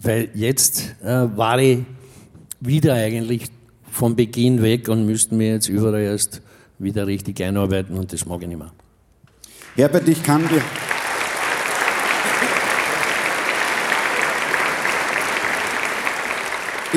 Weil 0.00 0.30
jetzt 0.32 0.94
äh, 1.04 1.28
war 1.36 1.58
ich 1.58 1.80
wieder 2.58 2.94
eigentlich 2.94 3.50
vom 3.90 4.16
Beginn 4.16 4.62
weg 4.62 4.88
und 4.88 5.04
müssten 5.04 5.36
mir 5.36 5.50
jetzt 5.52 5.68
überall 5.68 6.00
erst 6.00 6.40
wieder 6.78 7.06
richtig 7.06 7.42
einarbeiten 7.42 7.98
und 7.98 8.14
das 8.14 8.24
mag 8.24 8.40
ich 8.40 8.48
nicht 8.48 8.58
mehr. 8.58 8.72
Herbert, 9.74 10.08
ich 10.08 10.22
kann 10.22 10.48
dir. 10.48 10.62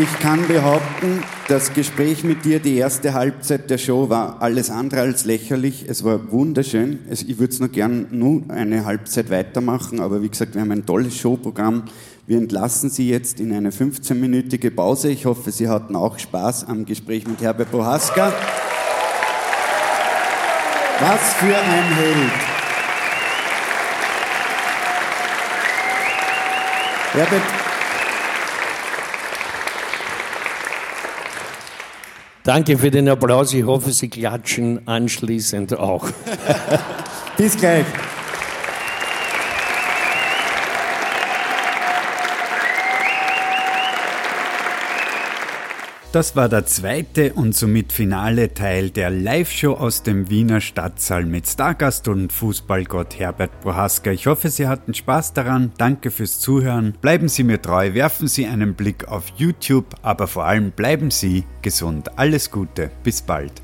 Ich 0.02 0.20
kann 0.20 0.48
behaupten, 0.48 1.24
das 1.50 1.74
Gespräch 1.74 2.24
mit 2.24 2.46
dir, 2.46 2.62
die 2.62 2.78
erste 2.78 3.14
Halbzeit 3.14 3.70
der 3.70 3.78
Show 3.78 4.10
war 4.10 4.42
alles 4.42 4.70
andere 4.70 5.02
als 5.02 5.26
lächerlich. 5.26 5.84
Es 5.90 6.06
war 6.06 6.32
wunderschön. 6.32 7.00
Ich 7.10 7.38
würde 7.38 7.52
es 7.52 7.60
noch 7.60 7.70
gern 7.70 8.08
nur 8.12 8.44
eine 8.48 8.86
Halbzeit 8.86 9.30
weitermachen, 9.30 10.00
aber 10.00 10.22
wie 10.22 10.30
gesagt, 10.30 10.54
wir 10.54 10.62
haben 10.62 10.72
ein 10.72 10.86
tolles 10.86 11.18
Showprogramm. 11.18 11.84
Wir 12.28 12.38
entlassen 12.38 12.90
Sie 12.90 13.10
jetzt 13.10 13.42
in 13.42 13.52
eine 13.52 13.72
15-minütige 13.72 14.72
Pause. 14.74 15.10
Ich 15.10 15.26
hoffe, 15.26 15.52
Sie 15.52 15.68
hatten 15.68 15.98
auch 15.98 16.18
Spaß 16.18 16.64
am 16.70 16.86
Gespräch 16.86 17.28
mit 17.28 17.42
Herbert 17.42 17.70
Bohaska. 17.70 18.32
Was 21.02 21.34
für 21.34 21.58
ein 21.58 21.96
Held. 21.96 22.32
Herbert, 27.12 27.59
Danke 32.44 32.78
für 32.78 32.90
den 32.90 33.10
Applaus. 33.10 33.54
Ich 33.54 33.66
hoffe, 33.66 33.92
Sie 33.92 34.10
klatschen 34.10 34.88
anschließend 34.88 35.78
auch. 35.78 36.10
Bis 37.38 37.58
gleich. 37.58 37.86
Das 46.12 46.36
war 46.36 46.50
der 46.50 46.66
zweite 46.66 47.34
und 47.34 47.56
somit 47.56 47.94
finale 47.94 48.52
Teil 48.56 48.90
der 48.90 49.12
Live-Show 49.12 49.74
aus 49.74 50.02
dem 50.02 50.28
Wiener 50.32 50.60
Stadtsaal 50.60 51.24
mit 51.24 51.48
Stargast 51.48 52.08
und 52.08 52.34
Fußballgott 52.34 53.20
Herbert 53.20 53.62
Prohaska. 53.62 54.10
Ich 54.10 54.26
hoffe, 54.26 54.50
Sie 54.50 54.68
hatten 54.68 54.96
Spaß 54.96 55.34
daran. 55.34 55.72
Danke 55.78 56.10
fürs 56.10 56.40
Zuhören. 56.40 56.96
Bleiben 57.00 57.30
Sie 57.30 57.44
mir 57.44 57.62
treu, 57.62 57.94
werfen 57.94 58.28
Sie 58.28 58.48
einen 58.48 58.74
Blick 58.74 59.08
auf 59.08 59.26
YouTube, 59.38 59.86
aber 60.02 60.26
vor 60.26 60.46
allem 60.46 60.72
bleiben 60.72 61.12
Sie 61.12 61.44
gesund. 61.62 62.18
Alles 62.18 62.50
Gute, 62.50 62.90
bis 63.04 63.22
bald. 63.22 63.62